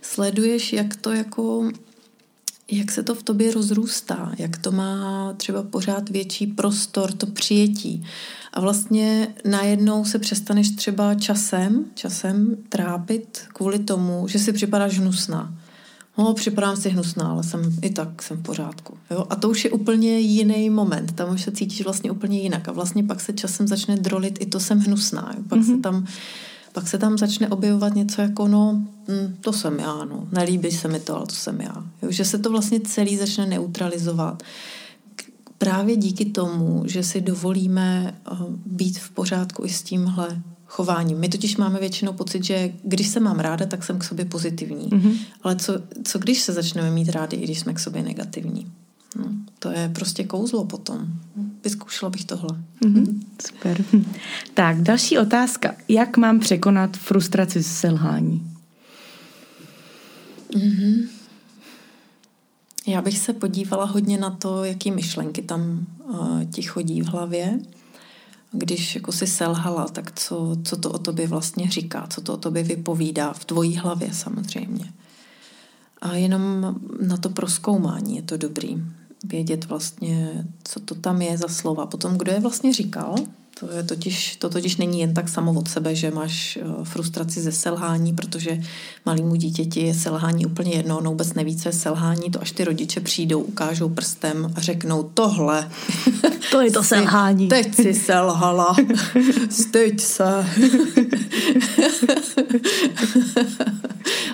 sleduješ, 0.03 0.73
jak 0.73 0.97
to 0.97 1.13
jako 1.13 1.71
jak 2.73 2.91
se 2.91 3.03
to 3.03 3.15
v 3.15 3.23
tobě 3.23 3.53
rozrůstá, 3.53 4.33
jak 4.39 4.57
to 4.57 4.73
má 4.73 5.33
třeba 5.37 5.63
pořád 5.63 6.11
větší 6.11 6.47
prostor, 6.47 7.13
to 7.13 7.27
přijetí. 7.27 8.05
A 8.53 8.61
vlastně 8.61 9.29
najednou 9.45 10.05
se 10.05 10.19
přestaneš 10.19 10.71
třeba 10.71 11.15
časem, 11.15 11.85
časem 11.95 12.57
trápit 12.69 13.43
kvůli 13.49 13.79
tomu, 13.79 14.29
že 14.29 14.39
si 14.39 14.53
připadáš 14.53 14.99
hnusná. 14.99 15.55
No, 16.19 16.35
připadám 16.35 16.77
si 16.77 16.91
hnusná, 16.91 17.29
ale 17.29 17.43
jsem 17.43 17.79
i 17.83 17.91
tak 17.91 18.23
jsem 18.23 18.37
v 18.37 18.43
pořádku. 18.43 18.97
Jo? 19.11 19.27
A 19.31 19.37
to 19.37 19.51
už 19.51 19.65
je 19.65 19.71
úplně 19.71 20.19
jiný 20.19 20.71
moment. 20.71 21.13
Tam 21.13 21.35
už 21.35 21.43
se 21.43 21.53
cítíš 21.53 21.85
vlastně 21.85 22.11
úplně 22.11 22.41
jinak. 22.41 22.69
A 22.69 22.73
vlastně 22.73 23.05
pak 23.05 23.21
se 23.21 23.33
časem 23.33 23.69
začne 23.69 23.97
drolit 23.97 24.39
i 24.41 24.47
to 24.47 24.61
jsem 24.61 24.81
hnusná. 24.81 25.33
Jo? 25.37 25.43
Pak 25.49 25.59
mm-hmm. 25.59 25.67
se 25.67 25.73
mhm. 25.73 25.83
tam 25.83 26.07
pak 26.73 26.89
se 26.89 26.99
tam 26.99 27.19
začne 27.19 27.49
objevovat 27.49 27.95
něco 27.95 28.23
jako, 28.23 28.49
no, 28.49 28.83
hm, 29.09 29.37
to 29.41 29.53
jsem 29.53 29.79
já, 29.79 30.05
no, 30.05 30.29
nelíbí 30.33 30.71
se 30.71 30.89
mi 30.89 31.01
to, 31.01 31.17
ale 31.17 31.27
to 31.27 31.35
jsem 31.35 31.61
já. 31.61 31.85
Jo? 32.03 32.11
Že 32.11 32.25
se 32.25 32.39
to 32.39 32.51
vlastně 32.51 32.81
celý 32.81 33.17
začne 33.17 33.47
neutralizovat. 33.47 34.43
Právě 35.59 35.97
díky 35.97 36.25
tomu, 36.25 36.83
že 36.87 37.03
si 37.03 37.21
dovolíme 37.21 38.19
uh, 38.33 38.39
být 38.67 38.99
v 38.99 39.11
pořádku 39.11 39.65
i 39.65 39.69
s 39.69 39.83
tímhle 39.83 40.43
chováním. 40.73 41.19
My 41.19 41.29
totiž 41.29 41.57
máme 41.57 41.81
většinou 41.81 42.13
pocit, 42.13 42.45
že 42.45 42.73
když 42.85 43.09
se 43.09 43.21
mám 43.21 43.41
ráda, 43.41 43.67
tak 43.67 43.85
jsem 43.85 43.99
k 43.99 44.05
sobě 44.05 44.25
pozitivní. 44.25 44.89
Mm-hmm. 44.89 45.17
Ale 45.43 45.57
co, 45.57 45.73
co 46.05 46.19
když 46.19 46.41
se 46.41 46.53
začneme 46.53 46.91
mít 46.91 47.09
rádi, 47.09 47.37
i 47.37 47.45
když 47.45 47.61
jsme 47.61 47.75
k 47.75 47.79
sobě 47.79 48.03
negativní? 48.03 48.73
No, 49.17 49.25
to 49.59 49.71
je 49.71 49.91
prostě 49.95 50.25
kouzlo 50.25 50.65
potom. 50.65 51.07
Vyzkoušela 51.65 52.11
bych 52.11 52.25
tohle. 52.25 52.59
Mm-hmm. 52.85 53.21
Super. 53.47 53.85
Tak, 54.55 54.83
další 54.83 55.19
otázka. 55.19 55.75
Jak 55.89 56.17
mám 56.17 56.41
překonat 56.41 56.97
frustraci 56.97 57.63
z 57.63 57.67
selhání? 57.67 58.51
Mm-hmm. 60.55 61.09
Já 62.87 63.03
bych 63.03 63.19
se 63.19 63.33
podívala 63.33 63.85
hodně 63.85 64.19
na 64.19 64.31
to, 64.31 64.65
jaký 64.65 64.91
myšlenky 64.91 65.43
tam 65.43 65.87
uh, 66.05 66.45
ti 66.45 66.63
chodí 66.63 67.03
v 67.03 67.07
hlavě 67.07 67.59
když 68.53 68.95
jako 68.95 69.13
si 69.13 69.27
selhala, 69.27 69.85
tak 69.89 70.21
co, 70.21 70.57
co 70.65 70.77
to 70.77 70.91
o 70.91 70.99
tobě 70.99 71.27
vlastně 71.27 71.71
říká, 71.71 72.07
co 72.11 72.21
to 72.21 72.35
o 72.35 72.37
tobě 72.37 72.63
vypovídá 72.63 73.33
v 73.33 73.45
tvojí 73.45 73.77
hlavě 73.77 74.15
samozřejmě. 74.15 74.93
A 76.01 76.15
jenom 76.15 76.75
na 77.01 77.17
to 77.17 77.29
proskoumání 77.29 78.17
je 78.17 78.23
to 78.23 78.37
dobrý. 78.37 78.83
Vědět 79.25 79.65
vlastně, 79.65 80.47
co 80.65 80.81
to 80.81 80.95
tam 80.95 81.23
je 81.23 81.39
za 81.39 81.49
slova. 81.49 81.87
Potom, 81.87 82.19
kdo 82.19 82.33
je 82.33 82.41
vlastně 82.41 82.73
říkal, 82.73 83.15
to, 83.61 83.71
je 83.71 83.83
totiž, 83.83 84.37
to 84.37 84.49
totiž 84.49 84.77
není 84.77 85.01
jen 85.01 85.15
tak 85.15 85.29
samo 85.29 85.53
od 85.53 85.69
sebe, 85.69 85.95
že 85.95 86.11
máš 86.11 86.59
eh, 86.63 86.85
frustraci 86.85 87.41
ze 87.41 87.53
selhání, 87.53 88.13
protože 88.13 88.61
malýmu 89.07 89.35
dítěti 89.37 89.81
je 89.81 89.95
selhání 89.95 90.47
úplně 90.47 90.73
jedno, 90.73 90.99
on 90.99 91.09
vůbec 91.09 91.35
neví, 91.35 91.57
co 91.57 91.69
je 91.69 91.73
selhání, 91.73 92.31
to 92.31 92.43
až 92.43 92.53
ty 92.53 92.65
rodiče 92.65 93.01
přijdou, 93.01 93.41
ukážou 93.41 93.89
prstem 93.89 94.53
a 94.57 94.61
řeknou 94.61 95.11
tohle. 95.15 95.71
To 96.51 96.61
je 96.61 96.71
to 96.71 96.83
selhání. 96.83 97.49
Teď 97.49 97.75
si 97.75 97.95
selhala, 97.95 98.77
styď 99.51 100.01
se. 100.01 100.47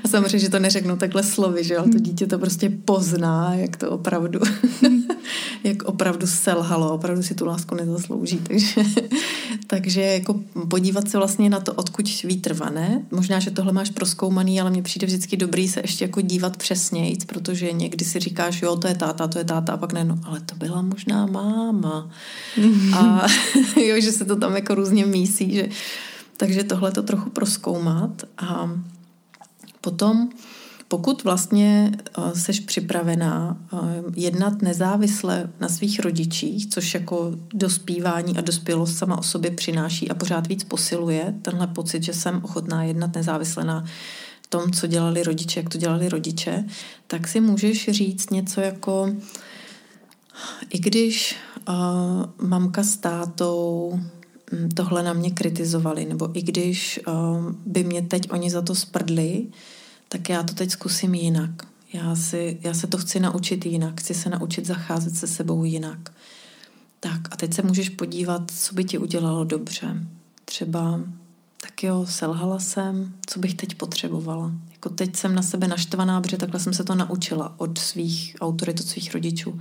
A 0.04 0.08
samozřejmě, 0.08 0.38
že 0.38 0.48
to 0.48 0.58
neřeknu 0.58 0.96
takhle 0.96 1.22
slovy, 1.22 1.64
že 1.64 1.74
jo, 1.74 1.82
to 1.82 1.98
dítě 1.98 2.26
to 2.26 2.38
prostě 2.38 2.70
pozná, 2.84 3.54
jak 3.54 3.76
to 3.76 3.90
opravdu, 3.90 4.40
jak 5.64 5.82
opravdu 5.82 6.26
selhalo, 6.26 6.94
opravdu 6.94 7.22
si 7.22 7.34
tu 7.34 7.46
lásku 7.46 7.74
nezaslouží, 7.74 8.38
takže, 8.38 8.80
takže 9.66 10.00
jako 10.00 10.40
podívat 10.68 11.08
se 11.08 11.18
vlastně 11.18 11.50
na 11.50 11.60
to, 11.60 11.72
odkud 11.72 12.22
vítr 12.24 12.54
vane. 12.54 13.02
Možná, 13.10 13.38
že 13.38 13.50
tohle 13.50 13.72
máš 13.72 13.90
proskoumaný, 13.90 14.60
ale 14.60 14.70
mně 14.70 14.82
přijde 14.82 15.06
vždycky 15.06 15.36
dobrý 15.36 15.68
se 15.68 15.80
ještě 15.80 16.04
jako 16.04 16.20
dívat 16.20 16.56
přesněji, 16.56 17.18
protože 17.26 17.72
někdy 17.72 18.04
si 18.04 18.18
říkáš, 18.18 18.62
jo, 18.62 18.76
to 18.76 18.88
je 18.88 18.94
táta, 18.94 19.28
to 19.28 19.38
je 19.38 19.44
táta, 19.44 19.72
a 19.72 19.76
pak 19.76 19.92
ne, 19.92 20.04
no, 20.04 20.18
ale 20.24 20.40
to 20.40 20.54
byla 20.54 20.82
možná 20.82 21.26
máma. 21.26 22.10
A 22.96 23.26
jo, 23.80 24.00
že 24.00 24.12
se 24.12 24.24
to 24.24 24.36
tam 24.36 24.56
jako 24.56 24.74
různě 24.74 25.06
mísí, 25.06 25.54
že 25.54 25.68
takže 26.36 26.64
tohle 26.64 26.92
to 26.92 27.02
trochu 27.02 27.30
proskoumat 27.30 28.22
a 28.38 28.70
Potom, 29.80 30.28
pokud 30.88 31.24
vlastně 31.24 31.92
uh, 32.18 32.32
seš 32.32 32.60
připravená 32.60 33.56
uh, 33.72 33.80
jednat 34.16 34.62
nezávisle 34.62 35.50
na 35.60 35.68
svých 35.68 36.00
rodičích, 36.00 36.68
což 36.68 36.94
jako 36.94 37.32
dospívání 37.54 38.38
a 38.38 38.40
dospělost 38.40 38.98
sama 38.98 39.18
o 39.18 39.22
sobě 39.22 39.50
přináší 39.50 40.10
a 40.10 40.14
pořád 40.14 40.46
víc 40.46 40.64
posiluje 40.64 41.34
tenhle 41.42 41.66
pocit, 41.66 42.02
že 42.02 42.14
jsem 42.14 42.40
ochotná 42.44 42.84
jednat 42.84 43.14
nezávisle 43.14 43.64
na 43.64 43.84
tom, 44.48 44.72
co 44.72 44.86
dělali 44.86 45.22
rodiče, 45.22 45.60
jak 45.60 45.68
to 45.68 45.78
dělali 45.78 46.08
rodiče, 46.08 46.64
tak 47.06 47.28
si 47.28 47.40
můžeš 47.40 47.88
říct 47.90 48.30
něco 48.30 48.60
jako 48.60 49.12
i 50.70 50.78
když 50.78 51.36
uh, 51.68 52.48
mamka 52.48 52.82
s 52.82 52.96
tátou 52.96 53.92
hm, 54.52 54.68
tohle 54.74 55.02
na 55.02 55.12
mě 55.12 55.30
kritizovali, 55.30 56.04
nebo 56.04 56.38
i 56.38 56.42
když 56.42 57.00
uh, 57.06 57.52
by 57.66 57.84
mě 57.84 58.02
teď 58.02 58.32
oni 58.32 58.50
za 58.50 58.62
to 58.62 58.74
sprdli, 58.74 59.46
tak 60.08 60.28
já 60.28 60.42
to 60.42 60.54
teď 60.54 60.70
zkusím 60.70 61.14
jinak. 61.14 61.50
Já, 61.92 62.16
si, 62.16 62.58
já 62.60 62.74
se 62.74 62.86
to 62.86 62.98
chci 62.98 63.20
naučit 63.20 63.66
jinak, 63.66 64.00
chci 64.00 64.14
se 64.14 64.30
naučit 64.30 64.66
zacházet 64.66 65.16
se 65.16 65.26
sebou 65.26 65.64
jinak. 65.64 66.12
Tak 67.00 67.20
a 67.30 67.36
teď 67.36 67.54
se 67.54 67.62
můžeš 67.62 67.88
podívat, 67.88 68.50
co 68.50 68.74
by 68.74 68.84
ti 68.84 68.98
udělalo 68.98 69.44
dobře. 69.44 70.06
Třeba, 70.44 71.00
tak 71.62 71.82
jo, 71.82 72.06
selhala 72.08 72.58
jsem, 72.58 73.14
co 73.26 73.40
bych 73.40 73.54
teď 73.54 73.74
potřebovala. 73.74 74.52
Jako 74.72 74.88
teď 74.88 75.16
jsem 75.16 75.34
na 75.34 75.42
sebe 75.42 75.68
naštvaná, 75.68 76.20
protože 76.20 76.36
takhle 76.36 76.60
jsem 76.60 76.74
se 76.74 76.84
to 76.84 76.94
naučila 76.94 77.54
od 77.60 77.78
svých 77.78 78.36
autorit, 78.40 78.80
od 78.80 78.86
svých 78.86 79.14
rodičů. 79.14 79.60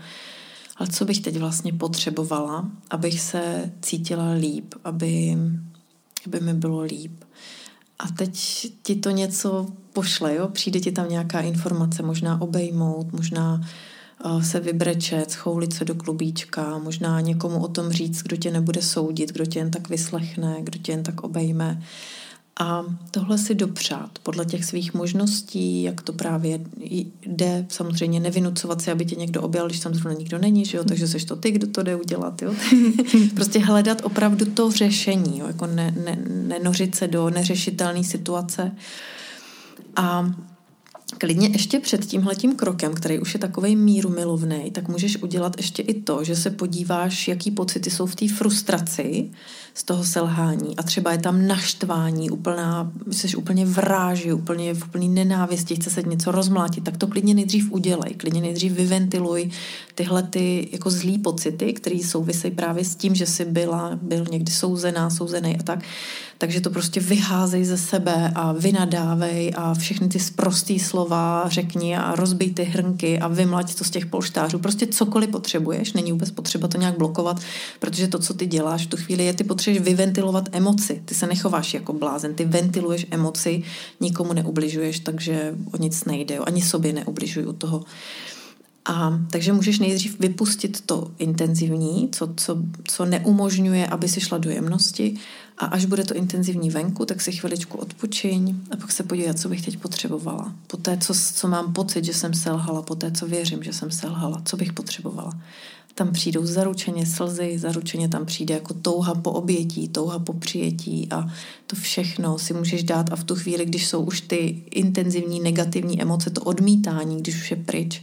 Ale 0.78 0.90
co 0.90 1.06
bych 1.06 1.22
teď 1.22 1.38
vlastně 1.38 1.74
potřebovala, 1.74 2.72
abych 2.90 3.22
se 3.22 3.72
cítila 3.82 4.32
líp, 4.32 4.76
aby, 4.84 5.38
aby 6.26 6.40
mi 6.40 6.54
bylo 6.54 6.82
líp. 6.82 7.24
A 8.00 8.08
teď 8.08 8.38
ti 8.84 8.96
to 8.96 9.10
něco 9.10 9.68
pošle, 9.94 10.36
jo? 10.36 10.48
přijde 10.48 10.80
ti 10.80 10.92
tam 10.92 11.10
nějaká 11.10 11.42
informace, 11.42 12.04
možná 12.04 12.42
obejmout, 12.42 13.14
možná 13.14 13.62
uh, 14.26 14.42
se 14.44 14.60
vybrečet, 14.60 15.32
schoulit 15.32 15.74
se 15.74 15.86
do 15.86 15.96
klubíčka, 15.96 16.78
možná 16.78 17.22
někomu 17.22 17.64
o 17.64 17.68
tom 17.68 17.92
říct, 17.92 18.22
kdo 18.22 18.38
tě 18.38 18.52
nebude 18.52 18.82
soudit, 18.82 19.32
kdo 19.32 19.46
tě 19.46 19.60
jen 19.60 19.72
tak 19.72 19.90
vyslechne, 19.90 20.58
kdo 20.62 20.80
tě 20.80 20.92
jen 20.92 21.04
tak 21.04 21.24
obejme. 21.24 21.82
A 22.60 22.86
tohle 23.12 23.38
si 23.38 23.56
dopřát 23.56 24.20
podle 24.24 24.46
těch 24.46 24.66
svých 24.66 24.94
možností, 24.94 25.84
jak 25.84 26.02
to 26.02 26.14
právě 26.14 26.60
jde, 27.26 27.66
samozřejmě 27.70 28.20
nevinucovat 28.20 28.82
si, 28.82 28.92
aby 28.92 29.06
tě 29.06 29.16
někdo 29.16 29.42
objal, 29.42 29.68
když 29.68 29.80
tam 29.80 29.94
zrovna 29.94 30.20
nikdo 30.20 30.38
není, 30.38 30.66
že 30.66 30.78
jo? 30.78 30.84
takže 30.84 31.08
seš 31.08 31.26
to 31.26 31.36
ty, 31.36 31.52
kdo 31.52 31.68
to 31.68 31.84
jde 31.84 31.96
udělat. 31.96 32.42
Jo? 32.42 32.54
prostě 33.36 33.60
hledat 33.60 34.02
opravdu 34.04 34.46
to 34.46 34.72
řešení, 34.72 35.40
jo? 35.40 35.48
jako 35.48 35.68
ne, 35.68 35.96
ne, 36.06 36.18
nenořit 36.28 36.96
se 36.96 37.08
do 37.08 37.30
neřešitelné 37.30 38.04
situace. 38.04 38.72
A 39.96 40.32
klidně 41.18 41.48
ještě 41.48 41.80
před 41.80 42.06
tímhletím 42.06 42.56
krokem, 42.56 42.94
který 42.94 43.20
už 43.20 43.34
je 43.34 43.40
takovej 43.40 43.76
míru 43.76 44.10
milovný, 44.10 44.72
tak 44.72 44.88
můžeš 44.88 45.18
udělat 45.18 45.54
ještě 45.58 45.82
i 45.82 46.02
to, 46.02 46.24
že 46.24 46.36
se 46.36 46.50
podíváš, 46.50 47.28
jaký 47.28 47.52
pocity 47.52 47.90
jsou 47.90 48.06
v 48.06 48.16
té 48.16 48.28
frustraci 48.28 49.30
z 49.78 49.84
toho 49.84 50.04
selhání 50.04 50.78
a 50.78 50.84
třeba 50.84 51.12
je 51.12 51.18
tam 51.18 51.48
naštvání, 51.48 52.30
úplná, 52.30 52.92
jsi 53.12 53.36
úplně 53.36 53.66
v 53.66 53.78
ráži, 53.78 54.34
úplně 54.34 54.74
v 54.74 54.86
úplný 54.86 55.10
nenávisti, 55.10 55.76
chce 55.76 55.90
se 55.90 56.02
něco 56.04 56.32
rozmlátit, 56.32 56.84
tak 56.84 56.98
to 56.98 57.08
klidně 57.08 57.34
nejdřív 57.34 57.72
udělej, 57.72 58.14
klidně 58.14 58.42
nejdřív 58.42 58.72
vyventiluj 58.72 59.50
tyhle 59.96 60.24
ty 60.24 60.70
jako 60.72 60.90
zlý 60.90 61.18
pocity, 61.18 61.74
které 61.74 62.00
souvisejí 62.04 62.54
právě 62.54 62.86
s 62.86 62.96
tím, 62.96 63.16
že 63.16 63.26
jsi 63.26 63.46
byla, 63.46 64.00
byl 64.02 64.26
někdy 64.32 64.52
souzená, 64.52 65.10
souzený 65.10 65.58
a 65.60 65.64
tak. 65.64 65.80
Takže 66.38 66.62
to 66.62 66.70
prostě 66.70 67.00
vyházej 67.00 67.66
ze 67.66 67.78
sebe 67.78 68.32
a 68.36 68.52
vynadávej 68.52 69.54
a 69.56 69.74
všechny 69.74 70.08
ty 70.08 70.20
sprostý 70.20 70.80
slova 70.80 71.44
řekni 71.50 71.98
a 71.98 72.16
rozbij 72.16 72.54
ty 72.54 72.64
hrnky 72.64 73.20
a 73.20 73.28
vymlať 73.28 73.76
to 73.76 73.84
z 73.84 73.90
těch 73.90 74.06
polštářů. 74.06 74.60
Prostě 74.60 74.88
cokoliv 74.88 75.30
potřebuješ, 75.30 75.94
není 75.94 76.12
vůbec 76.12 76.32
potřeba 76.32 76.68
to 76.68 76.78
nějak 76.78 76.98
blokovat, 76.98 77.40
protože 77.80 78.08
to, 78.08 78.20
co 78.20 78.34
ty 78.34 78.46
děláš 78.46 78.86
v 78.86 78.90
tu 78.90 78.98
chvíli, 78.98 79.26
je 79.26 79.34
ty 79.34 79.44
potřebuješ 79.68 79.98
vyventilovat 79.98 80.50
emoci. 80.52 81.02
Ty 81.06 81.16
se 81.16 81.28
nechováš 81.28 81.74
jako 81.74 81.94
blázen, 81.94 82.34
ty 82.34 82.46
ventiluješ 82.46 83.06
emoci, 83.12 83.64
nikomu 84.00 84.34
neubližuješ, 84.34 85.00
takže 85.00 85.56
o 85.74 85.78
nic 85.78 86.06
nejde, 86.06 86.36
jo. 86.36 86.44
ani 86.48 86.62
sobě 86.62 86.94
neubližuju 86.94 87.54
toho. 87.54 87.84
A 88.86 89.20
takže 89.32 89.54
můžeš 89.54 89.80
nejdřív 89.80 90.20
vypustit 90.20 90.82
to 90.86 91.12
intenzivní, 91.20 92.10
co, 92.12 92.34
co, 92.36 92.58
co 92.84 93.06
neumožňuje, 93.06 93.88
aby 93.88 94.08
si 94.08 94.22
šla 94.22 94.38
do 94.38 94.50
jemnosti 94.50 95.18
a 95.58 95.66
až 95.66 95.86
bude 95.86 96.04
to 96.04 96.14
intenzivní 96.14 96.70
venku, 96.70 97.06
tak 97.06 97.22
si 97.22 97.32
chviličku 97.32 97.78
odpočiň 97.78 98.56
a 98.72 98.76
pak 98.78 98.92
se 98.92 99.04
podívat, 99.04 99.40
co 99.40 99.50
bych 99.50 99.66
teď 99.66 99.78
potřebovala. 99.78 100.56
Po 100.68 100.78
té, 100.78 100.98
co, 100.98 101.14
co 101.34 101.48
mám 101.48 101.74
pocit, 101.74 102.06
že 102.06 102.14
jsem 102.14 102.34
selhala, 102.34 102.82
po 102.82 102.96
té, 102.96 103.12
co 103.12 103.28
věřím, 103.28 103.64
že 103.64 103.74
jsem 103.74 103.92
selhala, 103.92 104.42
co 104.46 104.58
bych 104.58 104.74
potřebovala. 104.74 105.34
Tam 105.96 106.12
přijdou 106.12 106.46
zaručeně 106.46 107.06
slzy, 107.06 107.60
zaručeně 107.60 108.10
tam 108.10 108.26
přijde 108.26 108.54
jako 108.54 108.74
touha 108.74 109.16
po 109.16 109.32
obětí, 109.32 109.88
touha 109.90 110.20
po 110.20 110.34
přijetí 110.34 111.08
a 111.12 111.34
to 111.68 111.76
všechno 111.76 112.40
si 112.40 112.54
můžeš 112.54 112.84
dát 112.84 113.14
a 113.14 113.16
v 113.16 113.24
tu 113.24 113.36
chvíli, 113.36 113.66
když 113.66 113.88
jsou 113.88 114.04
už 114.04 114.22
ty 114.22 114.64
intenzivní 114.72 115.40
negativní 115.40 116.02
emoce, 116.02 116.30
to 116.30 116.42
odmítání, 116.42 117.18
když 117.18 117.36
už 117.36 117.52
je 117.52 117.58
pryč, 117.58 118.02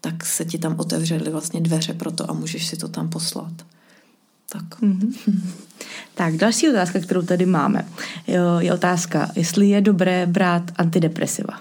tak 0.00 0.26
se 0.26 0.44
ti 0.44 0.58
tam 0.58 0.74
otevřely 0.78 1.30
vlastně 1.30 1.60
dveře 1.60 1.94
pro 1.94 2.10
to 2.10 2.30
a 2.30 2.34
můžeš 2.34 2.66
si 2.66 2.76
to 2.76 2.88
tam 2.88 3.08
poslat. 3.08 3.52
Tak. 4.54 4.80
Tak, 6.14 6.36
další 6.36 6.68
otázka, 6.68 7.00
kterou 7.00 7.22
tady 7.22 7.46
máme, 7.46 7.84
je 8.58 8.72
otázka, 8.74 9.30
jestli 9.36 9.68
je 9.68 9.80
dobré 9.80 10.26
brát 10.26 10.62
antidepresiva. 10.76 11.60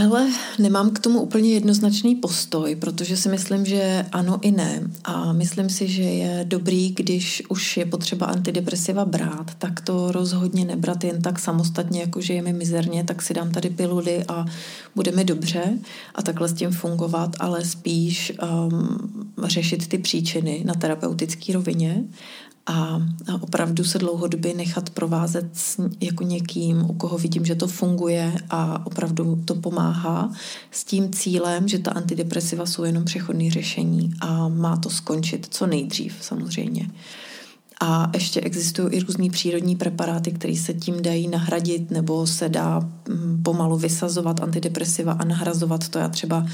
Hele, 0.00 0.32
nemám 0.58 0.90
k 0.90 0.98
tomu 0.98 1.20
úplně 1.20 1.50
jednoznačný 1.54 2.14
postoj, 2.14 2.76
protože 2.76 3.16
si 3.16 3.28
myslím, 3.28 3.66
že 3.66 4.06
ano 4.12 4.38
i 4.42 4.50
ne. 4.50 4.82
A 5.04 5.32
myslím 5.32 5.70
si, 5.70 5.88
že 5.88 6.02
je 6.02 6.44
dobrý, 6.44 6.90
když 6.90 7.42
už 7.48 7.76
je 7.76 7.86
potřeba 7.86 8.26
antidepresiva 8.26 9.04
brát, 9.04 9.50
tak 9.58 9.80
to 9.80 10.12
rozhodně 10.12 10.64
nebrat 10.64 11.04
jen 11.04 11.22
tak 11.22 11.38
samostatně, 11.38 12.00
jako 12.00 12.20
že 12.20 12.34
je 12.34 12.42
mi 12.42 12.52
mizerně, 12.52 13.04
tak 13.04 13.22
si 13.22 13.34
dám 13.34 13.50
tady 13.50 13.70
piluly 13.70 14.24
a 14.28 14.44
bude 14.94 15.12
mi 15.12 15.24
dobře 15.24 15.78
a 16.14 16.22
takhle 16.22 16.48
s 16.48 16.52
tím 16.52 16.70
fungovat, 16.70 17.36
ale 17.40 17.64
spíš 17.64 18.32
um, 18.42 19.34
řešit 19.44 19.88
ty 19.88 19.98
příčiny 19.98 20.62
na 20.66 20.74
terapeutické 20.74 21.52
rovině 21.52 22.04
a, 22.66 23.02
opravdu 23.40 23.84
se 23.84 23.98
dlouhodobě 23.98 24.54
nechat 24.54 24.90
provázet 24.90 25.46
s, 25.52 25.88
jako 26.00 26.24
někým, 26.24 26.90
u 26.90 26.94
koho 26.94 27.18
vidím, 27.18 27.44
že 27.44 27.54
to 27.54 27.66
funguje 27.66 28.34
a 28.50 28.86
opravdu 28.86 29.42
to 29.44 29.54
pomáhá 29.54 30.32
s 30.70 30.84
tím 30.84 31.12
cílem, 31.12 31.68
že 31.68 31.78
ta 31.78 31.90
antidepresiva 31.90 32.66
jsou 32.66 32.84
jenom 32.84 33.04
přechodné 33.04 33.50
řešení 33.50 34.10
a 34.20 34.48
má 34.48 34.76
to 34.76 34.90
skončit 34.90 35.46
co 35.50 35.66
nejdřív 35.66 36.16
samozřejmě. 36.20 36.90
A 37.82 38.10
ještě 38.14 38.40
existují 38.40 38.88
i 38.92 39.00
různý 39.00 39.30
přírodní 39.30 39.76
preparáty, 39.76 40.32
které 40.32 40.56
se 40.56 40.74
tím 40.74 41.02
dají 41.02 41.28
nahradit, 41.28 41.90
nebo 41.90 42.26
se 42.26 42.48
dá 42.48 42.80
mm, 42.80 43.42
pomalu 43.42 43.76
vysazovat 43.76 44.40
antidepresiva 44.40 45.12
a 45.12 45.24
nahrazovat 45.24 45.88
to. 45.88 45.98
Já 45.98 46.08
třeba 46.08 46.46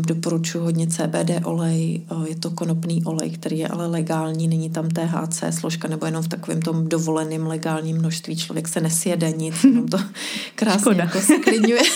doporučuji 0.00 0.58
hodně 0.58 0.86
CBD 0.86 1.30
olej, 1.44 2.02
eh, 2.10 2.28
je 2.28 2.36
to 2.36 2.50
konopný 2.50 3.04
olej, 3.04 3.30
který 3.30 3.58
je 3.58 3.68
ale 3.68 3.86
legální, 3.86 4.48
není 4.48 4.70
tam 4.70 4.88
THC 4.88 5.42
složka, 5.50 5.88
nebo 5.88 6.06
jenom 6.06 6.22
v 6.22 6.28
takovém 6.28 6.62
tom 6.62 6.88
dovoleném 6.88 7.46
legálním 7.46 7.98
množství. 7.98 8.36
Člověk 8.36 8.68
se 8.68 8.80
nesjede 8.80 9.30
nic, 9.30 9.54
jenom 9.64 9.88
to 9.88 9.98
krásně 10.54 10.80
Škoda. 10.80 11.04
jako 11.04 11.20
sklidňuje. 11.20 11.82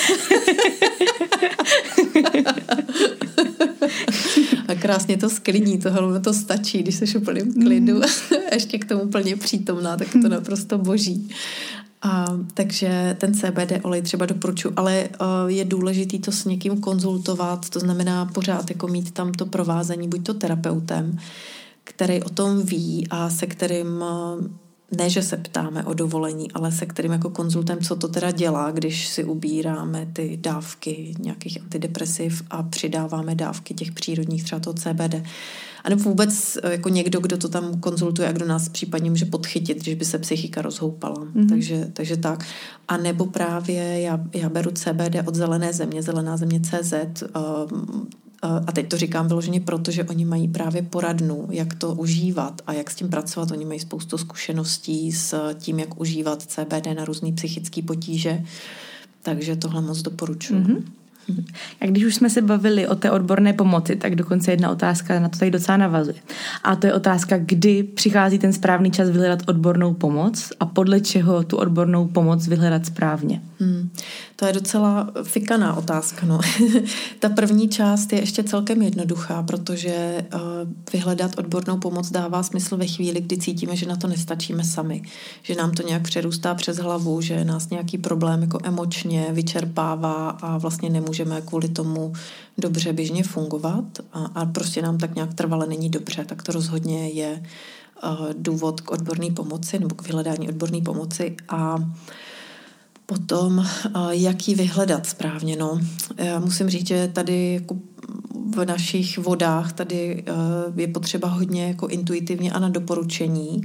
A 4.68 4.74
krásně 4.74 5.16
to 5.16 5.30
sklidní, 5.30 5.78
tohle 5.78 6.20
to 6.20 6.34
stačí, 6.34 6.82
když 6.82 6.94
jsi 6.94 7.18
úplným 7.18 7.52
klidu. 7.52 8.00
Mm. 8.32 8.38
Ještě 8.52 8.78
k 8.78 8.84
tomu 8.84 9.08
plně 9.08 9.36
přítomná, 9.36 9.96
tak 9.96 10.08
to 10.12 10.28
naprosto 10.28 10.78
boží. 10.78 11.28
A, 12.02 12.26
takže 12.54 13.16
ten 13.20 13.34
CBD 13.34 13.72
olej 13.82 14.02
třeba 14.02 14.26
doporučuji, 14.26 14.72
ale 14.76 15.08
uh, 15.20 15.26
je 15.50 15.64
důležitý 15.64 16.18
to 16.18 16.32
s 16.32 16.44
někým 16.44 16.80
konzultovat, 16.80 17.68
to 17.70 17.80
znamená 17.80 18.26
pořád 18.26 18.70
jako 18.70 18.88
mít 18.88 19.10
tam 19.10 19.32
to 19.32 19.46
provázení, 19.46 20.08
buď 20.08 20.26
to 20.26 20.34
terapeutem, 20.34 21.18
který 21.84 22.22
o 22.22 22.28
tom 22.28 22.62
ví 22.62 23.06
a 23.10 23.30
se 23.30 23.46
kterým 23.46 23.86
uh, 23.86 24.46
ne, 24.96 25.10
že 25.10 25.22
se 25.22 25.36
ptáme 25.36 25.84
o 25.84 25.94
dovolení, 25.94 26.52
ale 26.52 26.72
se 26.72 26.86
kterým 26.86 27.12
jako 27.12 27.30
konzultem, 27.30 27.78
co 27.80 27.96
to 27.96 28.08
teda 28.08 28.30
dělá, 28.30 28.70
když 28.70 29.08
si 29.08 29.24
ubíráme 29.24 30.08
ty 30.12 30.38
dávky 30.42 31.14
nějakých 31.18 31.62
antidepresiv 31.62 32.42
a 32.50 32.62
přidáváme 32.62 33.34
dávky 33.34 33.74
těch 33.74 33.92
přírodních, 33.92 34.44
třeba 34.44 34.60
toho 34.60 34.74
CBD. 34.74 35.14
A 35.84 35.90
nebo 35.90 36.02
vůbec 36.02 36.58
eh, 36.62 36.72
jako 36.72 36.88
někdo, 36.88 37.20
kdo 37.20 37.38
to 37.38 37.48
tam 37.48 37.80
konzultuje 37.80 38.28
a 38.28 38.32
kdo 38.32 38.46
nás 38.46 38.68
případně 38.68 39.10
může 39.10 39.24
podchytit, 39.24 39.82
když 39.82 39.94
by 39.94 40.04
se 40.04 40.18
psychika 40.18 40.62
rozhoupala. 40.62 41.16
Mm-hmm. 41.16 41.48
Takže, 41.48 41.90
takže 41.92 42.16
tak. 42.16 42.46
A 42.88 42.96
nebo 42.96 43.26
právě 43.26 44.00
já, 44.00 44.20
já 44.34 44.48
beru 44.48 44.70
CBD 44.70 45.16
od 45.26 45.34
Zelené 45.34 45.72
země, 45.72 46.02
Zelená 46.02 46.36
země 46.36 46.60
CZ, 46.60 46.94
um, 47.72 48.08
a 48.42 48.72
teď 48.72 48.88
to 48.88 48.96
říkám 48.96 49.28
vyloženě 49.28 49.60
proto, 49.60 49.90
že 49.90 50.04
oni 50.04 50.24
mají 50.24 50.48
právě 50.48 50.82
poradnu, 50.82 51.48
jak 51.50 51.74
to 51.74 51.94
užívat 51.94 52.62
a 52.66 52.72
jak 52.72 52.90
s 52.90 52.94
tím 52.94 53.08
pracovat. 53.08 53.50
Oni 53.50 53.64
mají 53.64 53.80
spoustu 53.80 54.18
zkušeností 54.18 55.12
s 55.12 55.54
tím, 55.54 55.78
jak 55.78 56.00
užívat 56.00 56.42
CBD 56.42 56.86
na 56.96 57.04
různé 57.04 57.32
psychické 57.32 57.82
potíže. 57.82 58.44
Takže 59.22 59.56
tohle 59.56 59.80
moc 59.80 60.02
doporučuji. 60.02 60.60
Mm-hmm. 60.60 60.82
A 61.80 61.86
když 61.86 62.04
už 62.04 62.14
jsme 62.14 62.30
se 62.30 62.42
bavili 62.42 62.88
o 62.88 62.94
té 62.94 63.10
odborné 63.10 63.52
pomoci, 63.52 63.96
tak 63.96 64.14
dokonce 64.14 64.50
jedna 64.50 64.70
otázka 64.70 65.20
na 65.20 65.28
to 65.28 65.38
tady 65.38 65.50
docela 65.50 65.76
navazuje. 65.76 66.16
A 66.64 66.76
to 66.76 66.86
je 66.86 66.94
otázka, 66.94 67.38
kdy 67.38 67.82
přichází 67.82 68.38
ten 68.38 68.52
správný 68.52 68.90
čas 68.90 69.10
vyhledat 69.10 69.42
odbornou 69.46 69.94
pomoc 69.94 70.52
a 70.60 70.66
podle 70.66 71.00
čeho 71.00 71.42
tu 71.42 71.56
odbornou 71.56 72.06
pomoc 72.06 72.48
vyhledat 72.48 72.86
správně. 72.86 73.42
Hmm. 73.60 73.90
To 74.36 74.46
je 74.46 74.52
docela 74.52 75.10
fikaná 75.22 75.76
otázka. 75.76 76.26
No. 76.26 76.40
Ta 77.18 77.28
první 77.28 77.68
část 77.68 78.12
je 78.12 78.20
ještě 78.20 78.42
celkem 78.42 78.82
jednoduchá, 78.82 79.42
protože 79.42 80.24
uh, 80.34 80.40
vyhledat 80.92 81.38
odbornou 81.38 81.78
pomoc 81.78 82.10
dává 82.10 82.42
smysl 82.42 82.76
ve 82.76 82.86
chvíli, 82.86 83.20
kdy 83.20 83.38
cítíme, 83.38 83.76
že 83.76 83.86
na 83.86 83.96
to 83.96 84.08
nestačíme 84.08 84.64
sami. 84.64 85.02
Že 85.42 85.54
nám 85.54 85.70
to 85.70 85.82
nějak 85.82 86.02
přerůstá 86.02 86.54
přes 86.54 86.76
hlavu, 86.78 87.20
že 87.20 87.44
nás 87.44 87.70
nějaký 87.70 87.98
problém 87.98 88.42
jako 88.42 88.58
emočně 88.64 89.26
vyčerpává 89.30 90.30
a 90.30 90.58
vlastně 90.58 90.90
nemůžeme 90.90 91.11
kvůli 91.46 91.68
tomu 91.68 92.12
dobře 92.58 92.92
běžně 92.92 93.22
fungovat 93.22 93.84
a, 94.12 94.24
a 94.24 94.46
prostě 94.46 94.82
nám 94.82 94.98
tak 94.98 95.14
nějak 95.14 95.34
trvale 95.34 95.66
není 95.66 95.88
dobře, 95.88 96.24
tak 96.24 96.42
to 96.42 96.52
rozhodně 96.52 97.08
je 97.08 97.42
uh, 98.04 98.26
důvod 98.32 98.80
k 98.80 98.90
odborné 98.90 99.30
pomoci 99.30 99.78
nebo 99.78 99.94
k 99.94 100.02
vyhledání 100.02 100.48
odborné 100.48 100.80
pomoci 100.80 101.36
a 101.48 101.76
Potom, 103.06 103.66
jak 104.10 104.48
ji 104.48 104.54
vyhledat 104.54 105.06
správně. 105.06 105.56
No. 105.56 105.80
Já 106.16 106.40
musím 106.40 106.70
říct, 106.70 106.86
že 106.86 107.10
tady 107.12 107.54
jako 107.54 107.76
v 108.50 108.64
našich 108.64 109.18
vodách 109.18 109.72
tady 109.72 110.24
je 110.76 110.88
potřeba 110.88 111.28
hodně 111.28 111.68
jako 111.68 111.88
intuitivně 111.88 112.52
a 112.52 112.58
na 112.58 112.68
doporučení. 112.68 113.62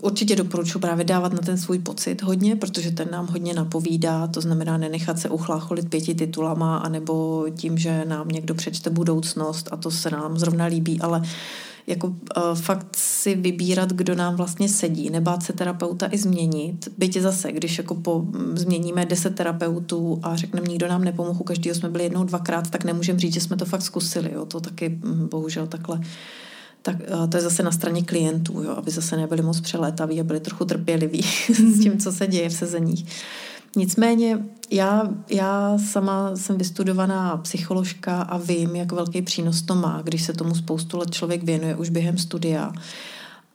Určitě 0.00 0.36
doporučuji 0.36 0.78
právě 0.78 1.04
dávat 1.04 1.32
na 1.32 1.38
ten 1.38 1.58
svůj 1.58 1.78
pocit 1.78 2.22
hodně, 2.22 2.56
protože 2.56 2.90
ten 2.90 3.08
nám 3.10 3.26
hodně 3.26 3.54
napovídá, 3.54 4.26
to 4.26 4.40
znamená 4.40 4.78
nenechat 4.78 5.18
se 5.18 5.28
uchlácholit 5.28 5.90
pěti 5.90 6.14
titulama, 6.14 6.76
anebo 6.76 7.44
tím, 7.56 7.78
že 7.78 8.04
nám 8.08 8.28
někdo 8.28 8.54
přečte 8.54 8.90
budoucnost 8.90 9.68
a 9.72 9.76
to 9.76 9.90
se 9.90 10.10
nám 10.10 10.38
zrovna 10.38 10.64
líbí, 10.64 11.00
ale 11.00 11.22
jako 11.86 12.06
uh, 12.06 12.14
fakt 12.54 12.96
si 12.96 13.34
vybírat, 13.34 13.92
kdo 13.92 14.14
nám 14.14 14.36
vlastně 14.36 14.68
sedí, 14.68 15.10
nebát 15.10 15.42
se 15.42 15.52
terapeuta 15.52 16.08
i 16.10 16.18
změnit. 16.18 16.88
Byť 16.98 17.16
zase, 17.16 17.52
když 17.52 17.78
jako 17.78 17.94
po, 17.94 18.24
změníme 18.54 19.06
deset 19.06 19.34
terapeutů 19.34 20.20
a 20.22 20.36
řekneme, 20.36 20.66
nikdo 20.68 20.88
nám 20.88 21.04
nepomohl, 21.04 21.44
každý 21.44 21.70
jsme 21.70 21.88
byli 21.88 22.04
jednou, 22.04 22.24
dvakrát, 22.24 22.70
tak 22.70 22.84
nemůžeme 22.84 23.18
říct, 23.18 23.34
že 23.34 23.40
jsme 23.40 23.56
to 23.56 23.64
fakt 23.64 23.82
zkusili. 23.82 24.30
Jo. 24.34 24.46
To 24.46 24.60
taky 24.60 24.88
hm, 24.88 25.28
bohužel 25.30 25.66
takhle 25.66 26.00
tak 26.82 26.96
uh, 27.14 27.28
to 27.28 27.36
je 27.36 27.42
zase 27.42 27.62
na 27.62 27.72
straně 27.72 28.02
klientů, 28.02 28.62
jo, 28.62 28.70
aby 28.76 28.90
zase 28.90 29.16
nebyli 29.16 29.42
moc 29.42 29.60
přelétaví 29.60 30.20
a 30.20 30.24
byli 30.24 30.40
trochu 30.40 30.64
trpěliví 30.64 31.22
s 31.48 31.80
tím, 31.82 31.98
co 31.98 32.12
se 32.12 32.26
děje 32.26 32.48
v 32.48 32.52
sezeních. 32.52 33.06
Nicméně 33.76 34.38
já, 34.70 35.08
já 35.30 35.78
sama 35.78 36.36
jsem 36.36 36.58
vystudovaná 36.58 37.36
psycholožka 37.36 38.22
a 38.22 38.38
vím, 38.38 38.76
jak 38.76 38.92
velký 38.92 39.22
přínos 39.22 39.62
to 39.62 39.74
má, 39.74 40.02
když 40.02 40.22
se 40.22 40.32
tomu 40.32 40.54
spoustu 40.54 40.98
let 40.98 41.10
člověk 41.10 41.42
věnuje 41.42 41.76
už 41.76 41.90
během 41.90 42.18
studia. 42.18 42.72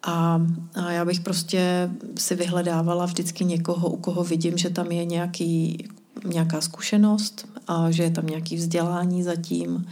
A, 0.04 0.42
a 0.76 0.92
já 0.92 1.06
bych 1.06 1.20
prostě 1.20 1.92
si 2.18 2.36
vyhledávala 2.36 3.06
vždycky 3.06 3.46
někoho, 3.46 3.90
u 3.90 3.98
koho 3.98 4.24
vidím, 4.24 4.58
že 4.58 4.70
tam 4.70 4.92
je 4.92 5.06
nějaký, 5.06 5.86
nějaká 6.26 6.62
zkušenost, 6.62 7.48
a 7.68 7.92
že 7.92 8.04
je 8.04 8.12
tam 8.12 8.28
nějaký 8.28 8.56
vzdělání 8.56 9.24
zatím 9.24 9.86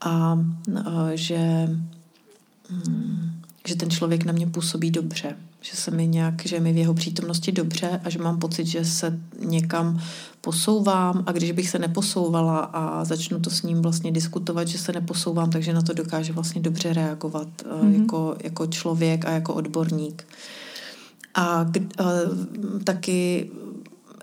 a, 0.00 0.38
a 0.84 1.10
že, 1.14 1.68
hm, 2.70 3.40
že 3.68 3.76
ten 3.76 3.90
člověk 3.90 4.24
na 4.24 4.32
mě 4.32 4.46
působí 4.46 4.90
dobře 4.90 5.36
že 5.60 5.76
se 5.76 5.90
mi 5.90 6.06
nějak, 6.06 6.46
že 6.46 6.60
mi 6.60 6.72
v 6.72 6.76
jeho 6.76 6.94
přítomnosti 6.94 7.52
dobře 7.52 8.00
a 8.04 8.10
že 8.10 8.18
mám 8.18 8.38
pocit, 8.38 8.66
že 8.66 8.84
se 8.84 9.18
někam 9.40 10.00
posouvám 10.40 11.24
a 11.26 11.32
když 11.32 11.52
bych 11.52 11.70
se 11.70 11.78
neposouvala 11.78 12.58
a 12.58 13.04
začnu 13.04 13.40
to 13.40 13.50
s 13.50 13.62
ním 13.62 13.82
vlastně 13.82 14.12
diskutovat, 14.12 14.68
že 14.68 14.78
se 14.78 14.92
neposouvám, 14.92 15.50
takže 15.50 15.72
na 15.72 15.82
to 15.82 15.92
dokáže 15.92 16.32
vlastně 16.32 16.60
dobře 16.60 16.92
reagovat 16.92 17.48
mm-hmm. 17.62 18.00
jako, 18.00 18.36
jako 18.44 18.66
člověk 18.66 19.24
a 19.24 19.30
jako 19.30 19.54
odborník. 19.54 20.26
A 21.34 21.62
uh, 21.62 22.84
taky 22.84 23.50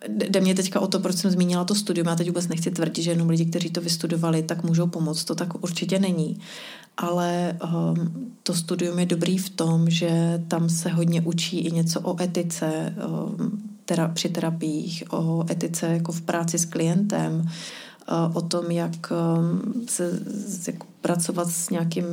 jde 0.08 0.41
mě 0.41 0.56
teďka 0.56 0.80
o 0.80 0.88
to, 0.88 1.00
proč 1.00 1.15
jsem 1.15 1.32
zmínila 1.32 1.63
to 1.63 1.76
studium. 1.76 2.08
Já 2.08 2.15
teď 2.15 2.28
vůbec 2.28 2.48
nechci 2.48 2.71
tvrdit, 2.71 3.02
že 3.04 3.12
jenom 3.12 3.30
lidi, 3.30 3.45
kteří 3.45 3.69
to 3.69 3.82
vystudovali, 3.82 4.43
tak 4.43 4.63
můžou 4.63 4.88
pomoct. 4.88 5.24
To 5.24 5.36
tak 5.36 5.63
určitě 5.63 6.00
není 6.00 6.39
ale 6.97 7.58
um, 7.63 8.12
to 8.43 8.53
studium 8.53 8.99
je 8.99 9.05
dobrý 9.05 9.38
v 9.38 9.49
tom, 9.49 9.89
že 9.89 10.43
tam 10.47 10.69
se 10.69 10.89
hodně 10.89 11.21
učí 11.21 11.60
i 11.60 11.71
něco 11.71 12.01
o 12.01 12.21
etice 12.21 12.95
um, 13.08 13.62
tera- 13.86 14.13
při 14.13 14.29
terapiích, 14.29 15.03
o 15.10 15.45
etice 15.51 15.88
jako 15.88 16.12
v 16.12 16.21
práci 16.21 16.58
s 16.58 16.65
klientem, 16.65 17.41
uh, 17.41 18.38
o 18.38 18.41
tom, 18.41 18.71
jak 18.71 19.12
um, 19.12 19.86
se 19.88 20.21
jako 20.67 20.88
pracovat 21.01 21.49
s 21.49 21.69
nějakým 21.69 22.05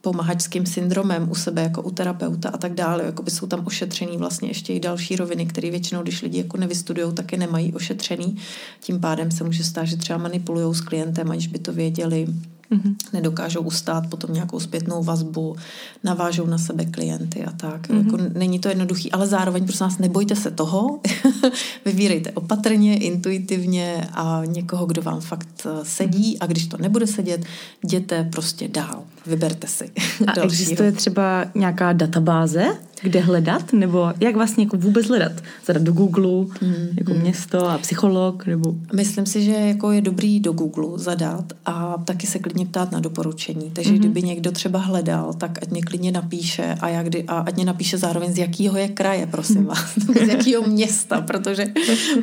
pomahačským 0.00 0.66
syndromem 0.66 1.30
u 1.30 1.34
sebe 1.34 1.62
jako 1.62 1.82
u 1.82 1.90
terapeuta 1.90 2.48
a 2.48 2.58
tak 2.58 2.74
dále. 2.74 3.04
Jakoby 3.04 3.30
jsou 3.30 3.46
tam 3.46 3.66
ošetřený 3.66 4.16
vlastně 4.16 4.48
ještě 4.48 4.72
i 4.72 4.80
další 4.80 5.16
roviny, 5.16 5.46
které 5.46 5.70
většinou, 5.70 6.02
když 6.02 6.22
lidi 6.22 6.38
jako 6.38 6.56
nevystudují, 6.56 7.14
taky 7.14 7.36
nemají 7.36 7.74
ošetřený. 7.74 8.36
Tím 8.80 9.00
pádem 9.00 9.30
se 9.30 9.44
může 9.44 9.64
stát, 9.64 9.84
že 9.84 9.96
třeba 9.96 10.18
manipulují 10.18 10.74
s 10.74 10.80
klientem, 10.80 11.30
aniž 11.30 11.46
by 11.46 11.58
to 11.58 11.72
věděli 11.72 12.26
Mm-hmm. 12.72 12.94
Nedokážou 13.12 13.60
ustát 13.60 14.06
potom 14.06 14.32
nějakou 14.34 14.60
zpětnou 14.60 15.02
vazbu, 15.02 15.56
navážou 16.04 16.46
na 16.46 16.58
sebe 16.58 16.84
klienty 16.84 17.44
a 17.44 17.52
tak. 17.52 17.88
Mm-hmm. 17.88 18.04
Jako 18.04 18.38
není 18.38 18.58
to 18.58 18.68
jednoduchý, 18.68 19.12
ale 19.12 19.26
zároveň 19.26 19.64
prosím 19.64 19.86
vás, 19.86 19.98
nebojte 19.98 20.36
se 20.36 20.50
toho, 20.50 21.00
vybírejte 21.84 22.30
opatrně, 22.30 22.98
intuitivně 22.98 24.08
a 24.12 24.42
někoho, 24.46 24.86
kdo 24.86 25.02
vám 25.02 25.20
fakt 25.20 25.66
eh, 25.66 25.70
sedí 25.82 26.38
a 26.38 26.46
když 26.46 26.66
to 26.66 26.76
nebude 26.76 27.06
sedět, 27.06 27.44
jděte 27.84 28.28
prostě 28.32 28.68
dál. 28.68 29.02
Vyberte 29.26 29.66
si. 29.66 29.90
A 30.26 30.40
existuje 30.44 30.92
třeba 30.92 31.44
nějaká 31.54 31.92
databáze, 31.92 32.76
kde 33.02 33.20
hledat, 33.20 33.72
nebo 33.72 34.12
jak 34.20 34.34
vlastně 34.34 34.64
jako 34.64 34.76
vůbec 34.76 35.08
hledat? 35.08 35.32
Zadat 35.66 35.82
do 35.82 35.92
Google, 35.92 36.46
mm, 36.60 36.88
jako 36.98 37.14
mm. 37.14 37.20
město 37.20 37.70
a 37.70 37.78
psycholog, 37.78 38.46
nebo... 38.46 38.74
Myslím 38.94 39.26
si, 39.26 39.44
že 39.44 39.52
jako 39.52 39.92
je 39.92 40.00
dobrý 40.00 40.40
do 40.40 40.52
Google 40.52 40.98
zadat 40.98 41.52
a 41.66 42.02
taky 42.04 42.26
se 42.26 42.38
klidně 42.38 42.66
ptát 42.66 42.92
na 42.92 43.00
doporučení. 43.00 43.70
Takže 43.70 43.90
mm-hmm. 43.90 43.98
kdyby 43.98 44.22
někdo 44.22 44.52
třeba 44.52 44.78
hledal, 44.78 45.32
tak 45.32 45.58
ať 45.62 45.70
mě 45.70 45.82
klidně 45.82 46.12
napíše 46.12 46.76
a, 46.80 46.88
jak 46.88 47.06
kdy, 47.06 47.24
a 47.24 47.38
ať 47.38 47.56
mě 47.56 47.64
napíše 47.64 47.98
zároveň 47.98 48.32
z 48.32 48.38
jakého 48.38 48.78
je 48.78 48.88
kraje, 48.88 49.26
prosím 49.26 49.60
mm. 49.60 49.66
vás, 49.66 49.94
z 50.24 50.28
jakého 50.28 50.62
města, 50.62 51.20
protože, 51.20 51.66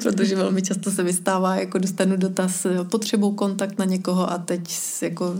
protože 0.03 0.35
velmi 0.35 0.61
často 0.61 0.91
se 0.91 1.03
vystává, 1.03 1.55
jako 1.55 1.77
dostanu 1.77 2.17
dotaz, 2.17 2.67
potřebuji 2.91 3.31
kontakt 3.31 3.79
na 3.79 3.85
někoho 3.85 4.31
a 4.31 4.37
teď 4.37 4.61
jako 5.01 5.35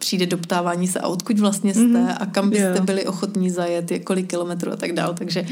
přijde 0.00 0.26
do 0.26 0.38
ptávání 0.38 0.88
se 0.88 0.98
a 1.00 1.08
odkud 1.08 1.38
vlastně 1.38 1.74
jste 1.74 1.82
mm-hmm. 1.82 2.16
a 2.20 2.26
kam 2.26 2.50
byste 2.50 2.64
yeah. 2.64 2.84
byli 2.84 3.06
ochotní 3.06 3.50
zajet, 3.50 3.90
je 3.90 3.98
kolik 3.98 4.26
kilometrů 4.26 4.72
a 4.72 4.76
tak 4.76 4.92
dál. 4.92 5.14
Takže 5.14 5.46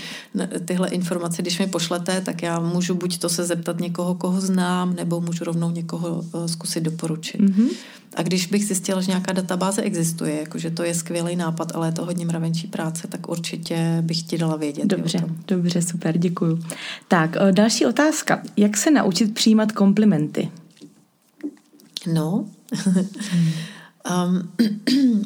tyhle 0.65 0.89
informace, 0.89 1.43
když 1.43 1.59
mi 1.59 1.67
pošlete, 1.67 2.21
tak 2.21 2.43
já 2.43 2.61
můžu 2.61 2.95
buď 2.95 3.19
to 3.19 3.29
se 3.29 3.45
zeptat 3.45 3.81
někoho, 3.81 4.15
koho 4.15 4.41
znám, 4.41 4.95
nebo 4.95 5.21
můžu 5.21 5.45
rovnou 5.45 5.71
někoho 5.71 6.25
uh, 6.33 6.47
zkusit 6.47 6.81
doporučit. 6.81 7.41
Mm-hmm. 7.41 7.69
A 8.17 8.23
když 8.23 8.47
bych 8.47 8.67
zjistila, 8.67 9.01
že 9.01 9.11
nějaká 9.11 9.33
databáze 9.33 9.83
existuje, 9.83 10.41
jakože 10.41 10.71
to 10.71 10.83
je 10.83 10.95
skvělý 10.95 11.37
nápad, 11.37 11.73
ale 11.75 11.89
je 11.89 11.93
to 11.93 12.05
hodně 12.05 12.27
mravenčí 12.27 12.67
práce, 12.67 13.09
tak 13.09 13.29
určitě 13.29 13.99
bych 14.01 14.23
ti 14.23 14.39
dala 14.39 14.57
vědět. 14.57 14.87
Dobře, 14.87 15.25
dobře, 15.49 15.83
super, 15.83 16.19
děkuju. 16.19 16.63
Tak, 17.09 17.37
uh, 17.41 17.53
další 17.53 17.87
otázka. 17.87 18.43
Jak 18.57 18.77
se 18.77 18.91
naučit 18.91 19.35
přijímat 19.35 19.73
komplimenty? 19.73 20.49
No, 22.13 22.45
hmm. 22.73 23.05
Um, 24.11 24.53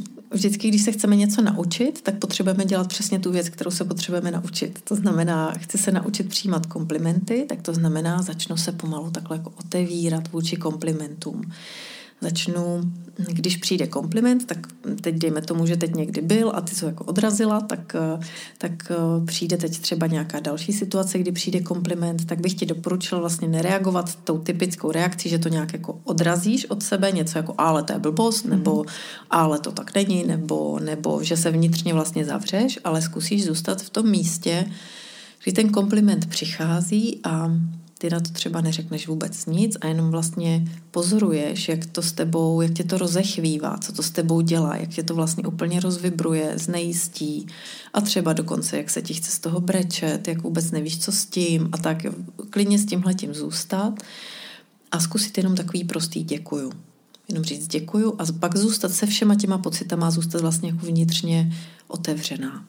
vždycky, 0.31 0.68
když 0.68 0.83
se 0.83 0.92
chceme 0.92 1.16
něco 1.16 1.42
naučit, 1.42 2.03
tak 2.03 2.18
potřebujeme 2.18 2.64
dělat 2.64 2.88
přesně 2.88 3.18
tu 3.18 3.33
věc, 3.33 3.49
kterou 3.49 3.71
se 3.71 3.85
potřebujeme 3.85 4.31
naučit. 4.31 4.81
To 4.85 4.95
znamená, 4.95 5.53
chci 5.53 5.79
se 5.79 5.92
naučit 5.92 6.29
přijímat 6.29 6.66
komplimenty, 6.66 7.47
tak 7.49 7.62
to 7.62 7.75
znamená, 7.75 8.23
začnu 8.23 8.57
se 8.57 8.73
pomalu 8.73 9.11
takhle 9.11 9.37
jako 9.37 9.53
otevírat 9.59 10.33
vůči 10.33 10.57
komplimentům 10.57 11.42
začnu, 12.23 12.93
když 13.17 13.57
přijde 13.57 13.87
kompliment, 13.87 14.47
tak 14.47 14.67
teď 15.01 15.15
dejme 15.15 15.43
tomu, 15.43 15.67
že 15.67 15.77
teď 15.77 15.95
někdy 15.95 16.21
byl 16.21 16.53
a 16.55 16.61
ty 16.61 16.75
co 16.75 16.87
jako 16.87 17.05
odrazila, 17.05 17.61
tak, 17.61 17.97
tak 18.59 18.73
eh, 18.91 19.27
přijde 19.27 19.57
teď 19.57 19.79
třeba 19.79 20.07
nějaká 20.07 20.41
další 20.41 20.73
situace, 20.73 21.19
kdy 21.19 21.33
přijde 21.33 21.61
kompliment, 21.61 22.27
tak 22.27 22.41
bych 22.41 22.55
ti 22.55 22.67
doporučila 22.67 23.21
vlastně 23.21 23.49
nereagovat 23.49 24.15
tou 24.15 24.39
typickou 24.39 24.93
reakcí, 24.93 25.29
že 25.29 25.39
to 25.39 25.49
nějak 25.49 25.73
jako 25.73 26.01
odrazíš 26.05 26.65
od 26.65 26.83
sebe, 26.83 27.13
něco 27.13 27.39
jako 27.39 27.55
ale 27.59 27.83
to 27.83 27.93
je 27.93 27.99
blbost, 27.99 28.45
mm. 28.45 28.51
nebo 28.51 28.85
ale 29.31 29.59
to 29.59 29.73
tak 29.73 29.95
není, 29.95 30.25
nebo, 30.25 30.79
nebo 30.81 31.23
že 31.23 31.37
se 31.37 31.51
vnitřně 31.51 31.95
vlastně 31.95 32.25
zavřeš, 32.25 32.79
ale 32.85 33.03
zkusíš 33.03 33.45
zůstat 33.45 33.83
v 33.83 33.91
tom 33.91 34.11
místě, 34.11 34.67
kdy 35.45 35.53
ten 35.53 35.69
kompliment 35.69 36.27
přichází 36.27 37.21
a 37.25 37.51
ty 38.03 38.11
na 38.11 38.21
to 38.21 38.31
třeba 38.31 38.61
neřekneš 38.61 39.09
vůbec 39.09 39.47
nic 39.47 39.77
a 39.81 39.87
jenom 39.87 40.11
vlastně 40.11 40.65
pozoruješ, 40.91 41.69
jak 41.69 41.87
to 41.87 42.03
s 42.03 42.12
tebou, 42.12 42.61
jak 42.61 42.73
tě 42.73 42.85
to 42.85 42.99
rozechvívá, 42.99 43.79
co 43.79 43.93
to 43.93 44.03
s 44.03 44.11
tebou 44.11 44.41
dělá, 44.41 44.77
jak 44.77 44.88
tě 44.88 45.03
to 45.03 45.15
vlastně 45.15 45.47
úplně 45.47 45.81
rozvibruje, 45.81 46.53
znejistí 46.59 47.47
a 47.95 48.01
třeba 48.01 48.33
dokonce, 48.33 48.77
jak 48.77 48.91
se 48.91 49.03
ti 49.03 49.15
chce 49.15 49.31
z 49.31 49.38
toho 49.38 49.61
brečet, 49.61 50.29
jak 50.29 50.43
vůbec 50.43 50.71
nevíš, 50.71 50.99
co 50.99 51.12
s 51.12 51.27
tím 51.27 51.69
a 51.73 51.79
tak 51.79 52.07
klidně 52.51 52.79
s 52.79 52.87
tímhletím 52.87 53.35
zůstat 53.35 53.95
a 54.93 55.01
zkusit 55.01 55.38
jenom 55.38 55.55
takový 55.55 55.85
prostý 55.85 56.23
děkuju. 56.23 56.73
Jenom 57.29 57.45
říct 57.45 57.67
děkuju 57.67 58.15
a 58.19 58.25
pak 58.41 58.57
zůstat 58.57 58.93
se 58.93 59.07
všema 59.07 59.35
těma 59.35 59.59
pocitama 59.59 60.11
zůstat 60.11 60.41
vlastně 60.41 60.69
jako 60.69 60.87
vnitřně 60.87 61.53
otevřená. 61.88 62.65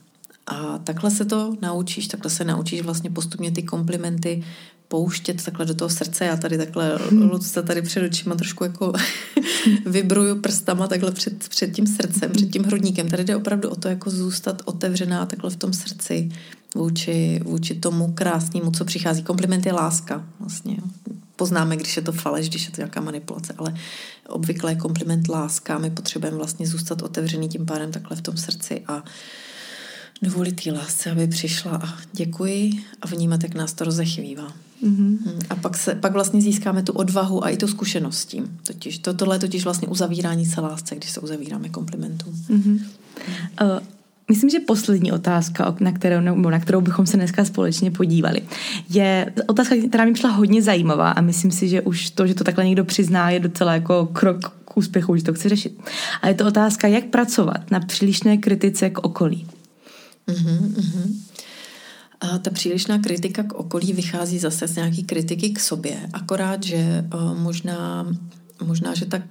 A 0.48 0.78
takhle 0.78 1.12
se 1.12 1.26
to 1.26 1.56
naučíš, 1.62 2.08
takhle 2.08 2.32
se 2.32 2.44
naučíš 2.44 2.82
vlastně 2.82 3.10
postupně 3.10 3.52
ty 3.52 3.64
komplimenty 3.64 4.44
pouštět 4.88 5.44
takhle 5.44 5.66
do 5.66 5.74
toho 5.74 5.90
srdce. 5.90 6.26
Já 6.26 6.38
tady 6.38 6.58
takhle, 6.58 7.00
Lucka 7.12 7.62
tady 7.62 7.82
před 7.82 8.04
očima 8.04 8.36
trošku 8.36 8.64
jako 8.64 8.94
vybruju 9.86 10.42
prstama 10.42 10.88
takhle 10.88 11.12
před, 11.12 11.50
před 11.50 11.72
tím 11.72 11.88
srdcem, 11.88 12.32
před 12.32 12.52
tím 12.52 12.64
hrudníkem. 12.64 13.10
Tady 13.10 13.24
jde 13.24 13.36
opravdu 13.36 13.70
o 13.70 13.76
to 13.76 13.88
jako 13.88 14.10
zůstat 14.10 14.62
otevřená 14.66 15.26
takhle 15.26 15.50
v 15.50 15.56
tom 15.56 15.74
srdci 15.74 16.30
vůči, 16.76 17.42
vůči 17.44 17.76
tomu 17.76 18.12
krásnému, 18.14 18.72
co 18.72 18.86
přichází. 18.86 19.24
Kompliment 19.24 19.66
je 19.66 19.74
láska 19.74 20.26
vlastně. 20.40 20.78
Poznáme, 21.36 21.78
když 21.78 21.96
je 21.96 22.02
to 22.02 22.12
faleš, 22.12 22.50
když 22.50 22.66
je 22.66 22.72
to 22.72 22.82
nějaká 22.82 23.02
manipulace, 23.02 23.54
ale 23.58 23.74
obvykle 24.28 24.72
je 24.72 24.76
kompliment 24.76 25.28
láska. 25.28 25.78
My 25.78 25.90
potřebujeme 25.90 26.38
vlastně 26.38 26.68
zůstat 26.68 27.02
otevřený 27.02 27.50
tím 27.50 27.66
pádem 27.66 27.92
takhle 27.92 28.18
v 28.18 28.22
tom 28.22 28.38
srdci 28.38 28.84
a 28.88 29.04
dovolit 30.22 30.64
té 30.64 30.72
lásce, 30.72 31.12
aby 31.12 31.28
přišla 31.28 31.72
a 31.84 31.98
děkuji 32.14 32.72
a 33.02 33.08
vnímat, 33.08 33.44
jak 33.44 33.56
nás 33.56 33.74
to 33.74 33.86
rozechvívá. 33.86 34.54
Mm-hmm. 34.84 35.18
A 35.50 35.56
pak, 35.56 35.78
se, 35.78 35.96
pak 35.96 36.14
vlastně 36.14 36.42
získáme 36.42 36.84
tu 36.84 36.94
odvahu 36.94 37.46
a 37.46 37.50
i 37.50 37.58
tu 37.58 37.68
zkušenost 37.68 38.26
tím. 38.26 38.58
Totiž, 38.68 38.98
to, 38.98 39.14
tohle 39.14 39.36
je 39.36 39.40
totiž 39.40 39.64
vlastně 39.64 39.88
uzavírání 39.88 40.46
se 40.46 40.62
lásce, 40.62 40.96
když 40.96 41.12
se 41.12 41.20
uzavíráme 41.20 41.70
komplimentům. 41.70 42.34
Mm-hmm. 42.50 42.80
Uh, 43.62 43.80
Myslím, 44.30 44.50
že 44.50 44.60
poslední 44.60 45.12
otázka, 45.12 45.76
na 45.80 45.92
kterou, 45.92 46.22
nebo 46.22 46.50
na 46.50 46.60
kterou 46.60 46.82
bychom 46.82 47.06
se 47.06 47.18
dneska 47.18 47.46
společně 47.46 47.92
podívali, 47.92 48.42
je 48.90 49.34
otázka, 49.48 49.76
která 49.88 50.06
mi 50.06 50.14
přišla 50.14 50.30
hodně 50.30 50.62
zajímavá 50.62 51.12
a 51.12 51.22
myslím 51.22 51.52
si, 51.52 51.70
že 51.70 51.82
už 51.82 52.10
to, 52.10 52.28
že 52.28 52.34
to 52.34 52.44
takhle 52.44 52.66
někdo 52.66 52.86
přizná, 52.86 53.30
je 53.30 53.40
docela 53.40 53.74
jako 53.74 54.06
krok 54.06 54.50
k 54.66 54.78
úspěchu, 54.78 55.16
že 55.16 55.24
to 55.24 55.34
chci 55.34 55.50
řešit. 55.50 55.82
A 56.22 56.28
je 56.28 56.34
to 56.34 56.48
otázka, 56.48 56.88
jak 56.88 57.06
pracovat 57.06 57.72
na 57.72 57.80
přílišné 57.80 58.38
kritice 58.38 58.90
k 58.90 58.98
okolí. 58.98 59.48
Mm-hmm, 60.28 60.74
A 60.74 61.33
ta 62.42 62.50
přílišná 62.52 63.00
kritika 63.00 63.44
k 63.44 63.54
okolí 63.54 63.94
vychází 63.94 64.40
zase 64.40 64.68
z 64.68 64.76
nějaký 64.76 65.04
kritiky 65.04 65.50
k 65.50 65.60
sobě, 65.60 66.10
akorát, 66.14 66.64
že 66.64 67.06
uh, 67.14 67.38
možná, 67.40 68.08
možná, 68.62 68.94
že 68.96 69.06
ta 69.06 69.22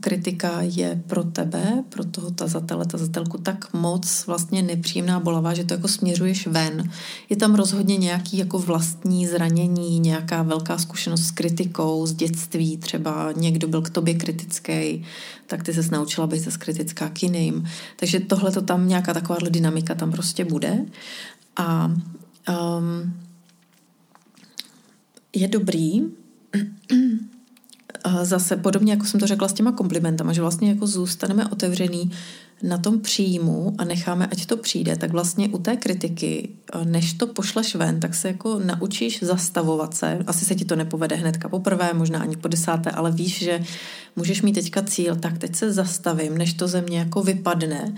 kritika 0.00 0.60
je 0.60 1.02
pro 1.06 1.24
tebe, 1.24 1.84
pro 1.88 2.04
toho 2.04 2.30
tazatele, 2.30 2.86
tazatelku 2.86 3.38
tak 3.38 3.72
moc 3.72 4.26
vlastně 4.26 4.62
nepříjemná, 4.62 5.20
bolavá, 5.20 5.54
že 5.54 5.64
to 5.64 5.74
jako 5.74 5.88
směřuješ 5.88 6.46
ven. 6.46 6.90
Je 7.30 7.36
tam 7.36 7.54
rozhodně 7.54 7.96
nějaký 7.96 8.38
jako 8.38 8.58
vlastní 8.58 9.26
zranění, 9.26 9.98
nějaká 9.98 10.42
velká 10.42 10.78
zkušenost 10.78 11.22
s 11.22 11.30
kritikou, 11.30 12.06
z 12.06 12.12
dětství, 12.12 12.76
třeba 12.76 13.32
někdo 13.36 13.68
byl 13.68 13.82
k 13.82 13.90
tobě 13.90 14.14
kritický, 14.14 15.04
tak 15.46 15.62
ty 15.62 15.74
se 15.74 15.82
naučila 15.90 16.26
být 16.26 16.40
zase 16.40 16.58
kritická 16.58 17.08
k 17.08 17.22
jiným. 17.22 17.64
Takže 17.96 18.20
tohle 18.20 18.52
to 18.52 18.62
tam 18.62 18.88
nějaká 18.88 19.14
takováhle 19.14 19.50
dynamika 19.50 19.94
tam 19.94 20.12
prostě 20.12 20.44
bude. 20.44 20.86
A 21.56 21.92
um, 22.48 23.14
je 25.36 25.48
dobrý 25.48 26.02
zase 28.22 28.56
podobně, 28.56 28.92
jako 28.92 29.06
jsem 29.06 29.20
to 29.20 29.26
řekla 29.26 29.48
s 29.48 29.52
těma 29.52 29.72
komplimentama, 29.72 30.32
že 30.32 30.40
vlastně 30.40 30.68
jako 30.68 30.86
zůstaneme 30.86 31.48
otevřený 31.48 32.10
na 32.62 32.78
tom 32.78 33.00
příjmu 33.00 33.74
a 33.78 33.84
necháme, 33.84 34.26
ať 34.26 34.46
to 34.46 34.56
přijde, 34.56 34.96
tak 34.96 35.10
vlastně 35.10 35.48
u 35.48 35.58
té 35.58 35.76
kritiky, 35.76 36.48
než 36.84 37.12
to 37.12 37.26
pošleš 37.26 37.74
ven, 37.74 38.00
tak 38.00 38.14
se 38.14 38.28
jako 38.28 38.60
naučíš 38.64 39.22
zastavovat 39.22 39.94
se. 39.94 40.18
Asi 40.26 40.44
se 40.44 40.54
ti 40.54 40.64
to 40.64 40.76
nepovede 40.76 41.16
hnedka 41.16 41.48
poprvé, 41.48 41.90
možná 41.94 42.20
ani 42.20 42.36
po 42.36 42.48
desáté, 42.48 42.90
ale 42.90 43.12
víš, 43.12 43.38
že 43.38 43.64
můžeš 44.16 44.42
mít 44.42 44.52
teďka 44.52 44.82
cíl, 44.82 45.16
tak 45.16 45.38
teď 45.38 45.56
se 45.56 45.72
zastavím, 45.72 46.38
než 46.38 46.54
to 46.54 46.68
ze 46.68 46.80
mě 46.80 46.98
jako 46.98 47.22
vypadne 47.22 47.94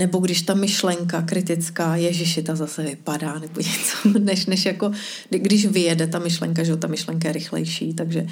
nebo 0.00 0.18
když 0.18 0.42
ta 0.42 0.54
myšlenka 0.54 1.22
kritická, 1.22 1.96
ježiši, 1.96 2.42
ta 2.42 2.56
zase 2.56 2.82
vypadá, 2.82 3.38
nebo 3.38 3.60
něco, 3.60 4.18
než, 4.18 4.46
než 4.46 4.64
jako, 4.64 4.92
když 5.30 5.66
vyjede 5.66 6.06
ta 6.06 6.18
myšlenka, 6.18 6.64
že 6.64 6.76
ta 6.76 6.88
myšlenka 6.88 7.28
je 7.28 7.32
rychlejší, 7.32 7.94
takže 7.94 8.26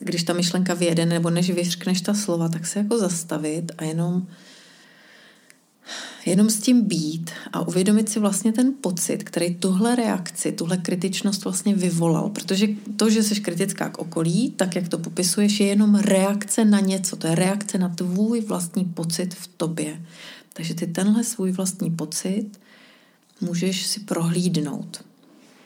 když 0.00 0.22
ta 0.22 0.32
myšlenka 0.32 0.74
vyjede, 0.74 1.06
nebo 1.06 1.30
než 1.30 1.50
vyřkneš 1.50 2.00
ta 2.00 2.14
slova, 2.14 2.48
tak 2.48 2.66
se 2.66 2.78
jako 2.78 2.98
zastavit 2.98 3.72
a 3.78 3.84
jenom 3.84 4.26
jenom 6.26 6.50
s 6.50 6.60
tím 6.60 6.82
být 6.82 7.30
a 7.52 7.68
uvědomit 7.68 8.08
si 8.08 8.20
vlastně 8.20 8.52
ten 8.52 8.72
pocit, 8.80 9.24
který 9.24 9.54
tuhle 9.54 9.96
reakci, 9.96 10.52
tuhle 10.52 10.76
kritičnost 10.76 11.44
vlastně 11.44 11.74
vyvolal. 11.74 12.28
Protože 12.28 12.68
to, 12.96 13.10
že 13.10 13.22
jsi 13.22 13.40
kritická 13.40 13.88
k 13.88 13.98
okolí, 13.98 14.50
tak 14.56 14.76
jak 14.76 14.88
to 14.88 14.98
popisuješ, 14.98 15.60
je 15.60 15.66
jenom 15.66 15.94
reakce 15.94 16.64
na 16.64 16.80
něco. 16.80 17.16
To 17.16 17.26
je 17.26 17.34
reakce 17.34 17.78
na 17.78 17.88
tvůj 17.88 18.40
vlastní 18.40 18.84
pocit 18.84 19.34
v 19.34 19.46
tobě. 19.56 20.00
Takže 20.52 20.74
ty 20.74 20.86
tenhle 20.86 21.24
svůj 21.24 21.52
vlastní 21.52 21.90
pocit 21.90 22.60
můžeš 23.40 23.86
si 23.86 24.00
prohlídnout. 24.00 25.04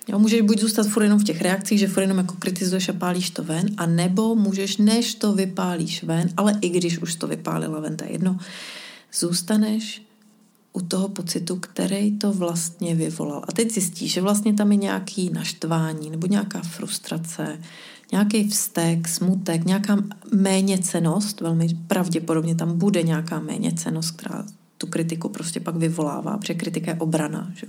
Jo, 0.09 0.19
můžeš 0.19 0.41
buď 0.41 0.61
zůstat 0.61 0.87
furt 0.87 1.03
jenom 1.03 1.19
v 1.19 1.25
těch 1.25 1.43
reakcích, 1.43 1.79
že 1.79 1.89
furt 1.89 2.03
jenom 2.03 2.19
jako 2.19 2.35
kritizuješ 2.39 2.89
a 2.89 2.93
pálíš 2.93 3.31
to 3.31 3.45
ven, 3.45 3.67
a 3.77 3.87
nebo 3.87 4.35
můžeš, 4.35 4.77
než 4.77 5.15
to 5.15 5.33
vypálíš 5.33 6.03
ven, 6.03 6.29
ale 6.37 6.59
i 6.61 6.69
když 6.69 6.99
už 6.99 7.15
to 7.15 7.27
vypálila 7.27 7.81
ven, 7.81 7.97
to 7.97 8.05
je 8.05 8.13
jedno, 8.13 8.39
zůstaneš 9.15 10.03
u 10.73 10.81
toho 10.81 11.09
pocitu, 11.09 11.57
který 11.57 12.19
to 12.19 12.33
vlastně 12.33 12.95
vyvolal. 12.95 13.45
A 13.49 13.53
teď 13.53 13.73
zjistíš, 13.73 14.13
že 14.13 14.21
vlastně 14.21 14.55
tam 14.55 14.73
je 14.73 14.79
nějaký 14.79 15.31
naštvání 15.31 16.11
nebo 16.11 16.27
nějaká 16.27 16.63
frustrace, 16.63 17.61
nějaký 18.13 18.49
vztek, 18.49 19.09
smutek, 19.09 19.65
nějaká 19.65 19.97
méněcenost, 20.35 21.41
velmi 21.41 21.69
pravděpodobně 21.87 22.55
tam 22.55 22.79
bude 22.79 23.03
nějaká 23.03 23.41
méněcenost, 23.41 24.17
která 24.17 24.45
tu 24.79 24.87
kritiku 24.87 25.29
prostě 25.29 25.61
pak 25.61 25.77
vyvolává, 25.77 26.39
protože 26.39 26.55
kritika 26.55 26.91
je 26.91 26.99
obrana. 26.99 27.51
Že? 27.55 27.67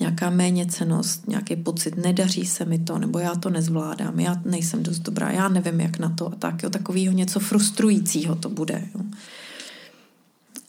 Nějaká 0.00 0.30
méněcenost, 0.30 1.28
nějaký 1.28 1.56
pocit, 1.56 1.96
nedaří 1.96 2.46
se 2.46 2.64
mi 2.64 2.78
to, 2.78 2.98
nebo 2.98 3.18
já 3.18 3.34
to 3.34 3.50
nezvládám, 3.50 4.20
já 4.20 4.40
nejsem 4.44 4.82
dost 4.82 4.98
dobrá, 4.98 5.30
já 5.30 5.48
nevím, 5.48 5.80
jak 5.80 5.98
na 5.98 6.08
to 6.08 6.26
a 6.32 6.34
tak. 6.34 6.62
Jo, 6.62 6.70
takového 6.70 7.14
něco 7.14 7.40
frustrujícího 7.40 8.34
to 8.34 8.48
bude. 8.48 8.88
Jo. 8.94 9.00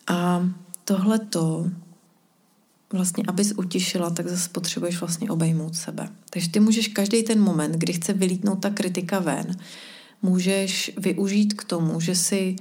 A 0.07 0.49
tohle 0.83 1.19
to 1.19 1.69
vlastně, 2.93 3.23
abys 3.27 3.53
utišila, 3.57 4.09
tak 4.09 4.27
zase 4.27 4.49
potřebuješ 4.49 4.99
vlastně 4.99 5.29
obejmout 5.29 5.75
sebe. 5.75 6.09
Takže 6.29 6.49
ty 6.49 6.59
můžeš 6.59 6.87
každý 6.87 7.23
ten 7.23 7.39
moment, 7.39 7.75
kdy 7.75 7.93
chce 7.93 8.13
vylítnout 8.13 8.55
ta 8.55 8.69
kritika 8.69 9.19
ven, 9.19 9.57
můžeš 10.21 10.91
využít 10.97 11.53
k 11.53 11.63
tomu, 11.63 11.99
že 11.99 12.15
si 12.15 12.55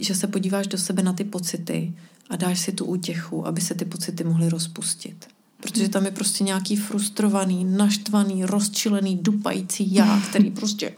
že 0.00 0.14
se 0.14 0.26
podíváš 0.26 0.66
do 0.66 0.78
sebe 0.78 1.02
na 1.02 1.12
ty 1.12 1.24
pocity 1.24 1.92
a 2.30 2.36
dáš 2.36 2.60
si 2.60 2.72
tu 2.72 2.84
útěchu, 2.84 3.46
aby 3.46 3.60
se 3.60 3.74
ty 3.74 3.84
pocity 3.84 4.24
mohly 4.24 4.48
rozpustit. 4.48 5.26
Protože 5.60 5.88
tam 5.88 6.04
je 6.04 6.10
prostě 6.10 6.44
nějaký 6.44 6.76
frustrovaný, 6.76 7.64
naštvaný, 7.64 8.44
rozčilený, 8.44 9.18
dupající 9.22 9.94
já, 9.94 10.22
který 10.28 10.50
prostě 10.50 10.92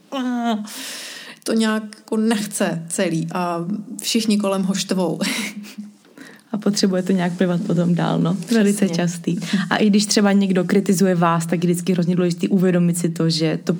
to 1.44 1.52
nějak 1.52 1.82
jako 1.96 2.16
nechce 2.16 2.86
celý 2.88 3.28
a 3.32 3.66
všichni 4.02 4.38
kolem 4.38 4.62
ho 4.62 4.74
štvou. 4.74 5.20
a 6.52 6.58
potřebuje 6.58 7.02
to 7.02 7.12
nějak 7.12 7.36
plivat 7.36 7.60
potom 7.60 7.94
dál, 7.94 8.18
no. 8.18 8.34
Přesně. 8.34 8.56
Velice 8.56 8.88
častý. 8.88 9.36
A 9.70 9.76
i 9.76 9.90
když 9.90 10.06
třeba 10.06 10.32
někdo 10.32 10.64
kritizuje 10.64 11.14
vás, 11.14 11.46
tak 11.46 11.64
je 11.64 11.70
vždycky 11.70 11.92
hrozně 11.92 12.16
důležité 12.16 12.48
uvědomit 12.48 12.98
si 12.98 13.08
to, 13.08 13.30
že 13.30 13.58
to 13.64 13.76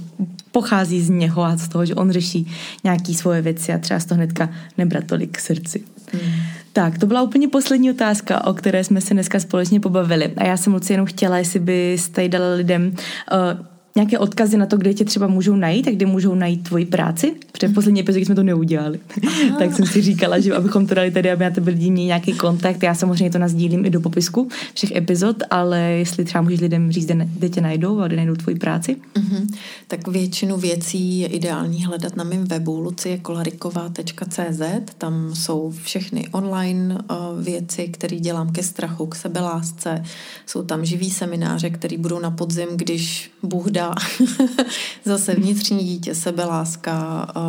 pochází 0.57 1.03
z 1.03 1.11
něho 1.11 1.43
a 1.45 1.57
z 1.57 1.69
toho, 1.69 1.85
že 1.87 1.95
on 1.95 2.11
řeší 2.11 2.49
nějaký 2.85 3.15
svoje 3.15 3.43
věci 3.43 3.73
a 3.73 3.79
třeba 3.79 4.01
z 4.01 4.05
toho 4.05 4.17
hnedka 4.17 4.49
nebrat 4.79 5.05
tolik 5.05 5.37
k 5.37 5.41
srdci. 5.41 5.85
Hmm. 6.13 6.33
Tak, 6.73 6.99
to 6.99 7.07
byla 7.07 7.23
úplně 7.23 7.49
poslední 7.49 7.91
otázka, 7.91 8.47
o 8.47 8.55
které 8.55 8.85
jsme 8.85 9.01
se 9.01 9.15
dneska 9.15 9.41
společně 9.41 9.81
pobavili. 9.81 10.33
A 10.37 10.45
já 10.45 10.57
jsem 10.57 10.73
moc 10.73 10.91
jenom 10.91 11.07
chtěla, 11.07 11.39
jestli 11.39 11.61
byste 11.61 12.29
dala 12.29 12.55
lidem 12.55 12.93
uh, 12.93 13.67
nějaké 13.97 14.19
odkazy 14.19 14.57
na 14.57 14.67
to, 14.67 14.77
kde 14.77 14.95
tě 14.95 15.05
třeba 15.05 15.27
můžou 15.27 15.57
najít 15.57 15.89
a 15.89 15.91
kde 15.91 16.07
můžou 16.07 16.35
najít 16.35 16.69
tvoji 16.69 16.87
práci. 16.87 17.35
Protože 17.53 17.69
v 17.69 17.75
poslední 17.75 18.01
epizodě 18.01 18.27
jsme 18.27 18.35
to 18.35 18.43
neudělali. 18.43 19.01
tak 19.59 19.73
jsem 19.73 19.87
si 19.87 20.03
říkala, 20.03 20.41
že 20.41 20.55
abychom 20.55 20.87
to 20.87 20.95
dali 20.95 21.11
tady, 21.11 21.31
aby 21.31 21.45
na 21.45 21.51
tebe 21.51 21.71
lidi 21.71 21.91
měli 21.91 22.07
nějaký 22.07 22.33
kontakt. 22.33 22.83
Já 22.83 22.95
samozřejmě 22.95 23.31
to 23.31 23.39
nazdílím 23.39 23.85
i 23.85 23.91
do 23.91 24.01
popisku 24.01 24.49
všech 24.75 24.97
epizod, 24.97 25.37
ale 25.51 25.81
jestli 25.81 26.25
třeba 26.25 26.43
můžeš 26.43 26.61
lidem 26.61 26.93
říct, 26.93 27.07
kde 27.07 27.49
tě 27.49 27.61
najdou 27.61 28.01
a 28.01 28.07
kde 28.07 28.17
najdou 28.17 28.35
tvoji 28.35 28.57
práci. 28.57 28.97
Mm-hmm. 29.15 29.47
Tak 29.89 30.09
většinu 30.09 30.57
věcí 30.57 31.19
je 31.19 31.27
ideální 31.27 31.85
hledat 31.85 32.17
na 32.17 32.25
mém 32.25 32.45
webu 32.45 32.81
luciekolariková.cz. 32.81 34.63
Tam 34.99 35.35
jsou 35.35 35.73
všechny 35.83 36.29
online 36.33 36.95
uh, 36.95 37.43
věci, 37.43 37.89
které 37.89 38.17
dělám 38.17 38.53
ke 38.53 38.63
strachu, 38.63 39.07
k 39.07 39.15
sebelásce. 39.15 40.03
Jsou 40.47 40.63
tam 40.63 40.85
živý 40.85 41.11
semináře, 41.11 41.71
které 41.71 41.99
budou 41.99 42.19
na 42.19 42.31
podzim, 42.31 42.69
když 42.77 43.31
Bůh 43.43 43.67
dá 43.71 43.86
Buddha, 43.87 43.95
zase 45.05 45.35
vnitřní 45.35 45.85
dítě, 45.85 46.15
sebeláska, 46.15 47.27
uh, 47.37 47.43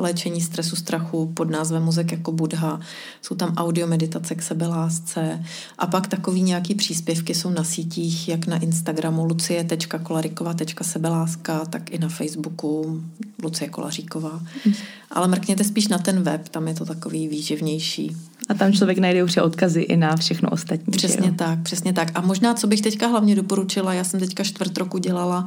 léčení 0.00 0.40
stresu, 0.40 0.76
strachu 0.76 1.32
pod 1.34 1.50
názvem 1.50 1.82
Mozek 1.82 2.12
jako 2.12 2.32
Buddha, 2.32 2.80
jsou 3.22 3.34
tam 3.34 3.54
audio 3.56 3.86
meditace 3.86 4.34
k 4.34 4.42
sebelásce 4.42 5.44
a 5.78 5.86
pak 5.86 6.06
takový 6.06 6.42
nějaký 6.42 6.74
příspěvky 6.74 7.34
jsou 7.34 7.50
na 7.50 7.64
sítích, 7.64 8.28
jak 8.28 8.46
na 8.46 8.56
Instagramu 8.56 9.24
lucie.kolarikova.sebeláska, 9.24 11.64
tak 11.64 11.90
i 11.90 11.98
na 11.98 12.08
Facebooku 12.08 13.02
Lucie 13.42 13.68
Kolaříková. 13.68 14.40
Mm. 14.66 14.72
Ale 15.10 15.28
mrkněte 15.28 15.64
spíš 15.64 15.88
na 15.88 15.98
ten 15.98 16.22
web, 16.22 16.48
tam 16.48 16.68
je 16.68 16.74
to 16.74 16.84
takový 16.84 17.28
výživnější. 17.28 18.16
A 18.48 18.54
tam 18.54 18.72
člověk 18.72 18.98
najde 18.98 19.24
už 19.24 19.36
odkazy 19.36 19.80
i 19.80 19.96
na 19.96 20.16
všechno 20.16 20.50
ostatní. 20.50 20.92
Přesně 20.92 21.32
tak, 21.32 21.62
přesně 21.62 21.92
tak. 21.92 22.10
A 22.14 22.20
možná, 22.20 22.54
co 22.54 22.66
bych 22.66 22.80
teďka 22.80 23.06
hlavně 23.06 23.36
doporučila, 23.36 23.94
já 23.94 24.04
jsem 24.04 24.20
teďka 24.20 24.44
čtvrt 24.44 24.78
roku 24.78 24.98
dělala 24.98 25.46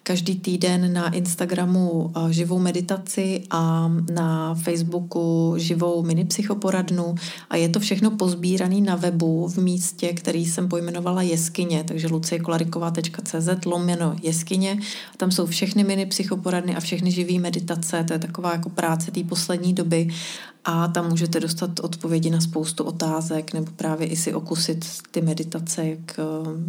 každý 0.03 0.39
týden 0.39 0.93
na 0.93 1.09
Instagramu 1.13 2.11
eh, 2.11 2.33
živou 2.33 2.59
meditaci 2.59 3.43
a 3.49 3.91
na 4.13 4.55
Facebooku 4.55 5.53
živou 5.57 6.03
mini 6.03 6.25
psychoporadnu 6.25 7.15
a 7.49 7.55
je 7.55 7.69
to 7.69 7.79
všechno 7.79 8.11
pozbírané 8.11 8.81
na 8.81 8.95
webu 8.95 9.47
v 9.47 9.57
místě, 9.57 10.13
který 10.13 10.45
jsem 10.45 10.67
pojmenovala 10.67 11.21
jeskyně, 11.21 11.83
takže 11.83 12.07
luciekolaриková.cz 12.07 13.65
lomeno 13.65 14.15
jeskyně. 14.23 14.79
Tam 15.17 15.31
jsou 15.31 15.45
všechny 15.45 15.83
mini 15.83 16.05
psychoporadny 16.05 16.75
a 16.75 16.79
všechny 16.79 17.11
živý 17.11 17.39
meditace, 17.39 18.03
to 18.03 18.13
je 18.13 18.19
taková 18.19 18.51
jako 18.51 18.69
práce 18.69 19.11
té 19.11 19.23
poslední 19.23 19.73
doby. 19.73 20.07
A 20.65 20.87
tam 20.87 21.09
můžete 21.09 21.39
dostat 21.39 21.79
odpovědi 21.79 22.29
na 22.29 22.41
spoustu 22.41 22.83
otázek 22.83 23.53
nebo 23.53 23.71
právě 23.75 24.07
i 24.07 24.15
si 24.15 24.33
okusit 24.33 24.85
ty 25.11 25.21
meditace, 25.21 25.85
jak, 25.87 26.19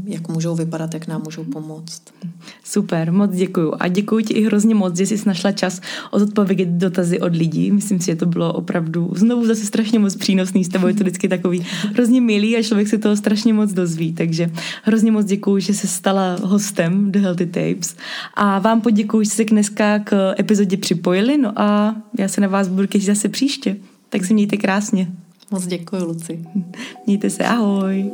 jak 0.04 0.28
můžou 0.28 0.54
vypadat, 0.54 0.94
jak 0.94 1.06
nám 1.06 1.22
můžou 1.22 1.44
pomoct. 1.44 2.02
Super, 2.64 3.12
moc 3.22 3.36
děkuju. 3.36 3.72
A 3.80 3.88
děkuji 3.88 4.24
ti 4.24 4.34
i 4.34 4.44
hrozně 4.44 4.74
moc, 4.74 4.96
že 4.96 5.06
jsi 5.06 5.28
našla 5.28 5.52
čas 5.52 5.80
odpovědět 6.10 6.68
dotazy 6.68 7.20
od 7.20 7.36
lidí. 7.36 7.70
Myslím 7.70 8.00
si, 8.00 8.06
že 8.06 8.16
to 8.16 8.26
bylo 8.26 8.52
opravdu 8.52 9.12
znovu 9.14 9.46
zase 9.46 9.66
strašně 9.66 9.98
moc 9.98 10.16
přínosný. 10.16 10.64
S 10.64 10.68
tebou 10.68 10.86
je 10.86 10.94
to 10.94 11.04
vždycky 11.04 11.28
takový 11.28 11.66
hrozně 11.94 12.20
milý 12.20 12.56
a 12.56 12.62
člověk 12.62 12.88
se 12.88 12.98
toho 12.98 13.16
strašně 13.16 13.52
moc 13.54 13.72
dozví. 13.72 14.12
Takže 14.12 14.50
hrozně 14.82 15.12
moc 15.12 15.26
děkuji, 15.26 15.60
že 15.62 15.74
se 15.74 15.86
stala 15.86 16.36
hostem 16.42 17.12
The 17.12 17.18
Healthy 17.18 17.46
Tapes. 17.46 17.96
A 18.34 18.58
vám 18.58 18.80
poděkuji, 18.80 19.24
že 19.24 19.30
jste 19.30 19.44
se 19.44 19.50
dneska 19.50 19.98
k 19.98 20.34
epizodě 20.38 20.76
připojili. 20.76 21.38
No 21.38 21.52
a 21.56 21.96
já 22.18 22.28
se 22.28 22.40
na 22.40 22.48
vás 22.48 22.68
budu 22.68 22.86
těšit 22.86 23.06
zase 23.06 23.28
příště. 23.28 23.76
Tak 24.08 24.24
si 24.24 24.34
mějte 24.34 24.56
krásně. 24.56 25.08
Moc 25.50 25.66
děkuji, 25.66 26.02
Luci. 26.04 26.44
Mějte 27.06 27.30
se, 27.30 27.44
ahoj. 27.44 28.10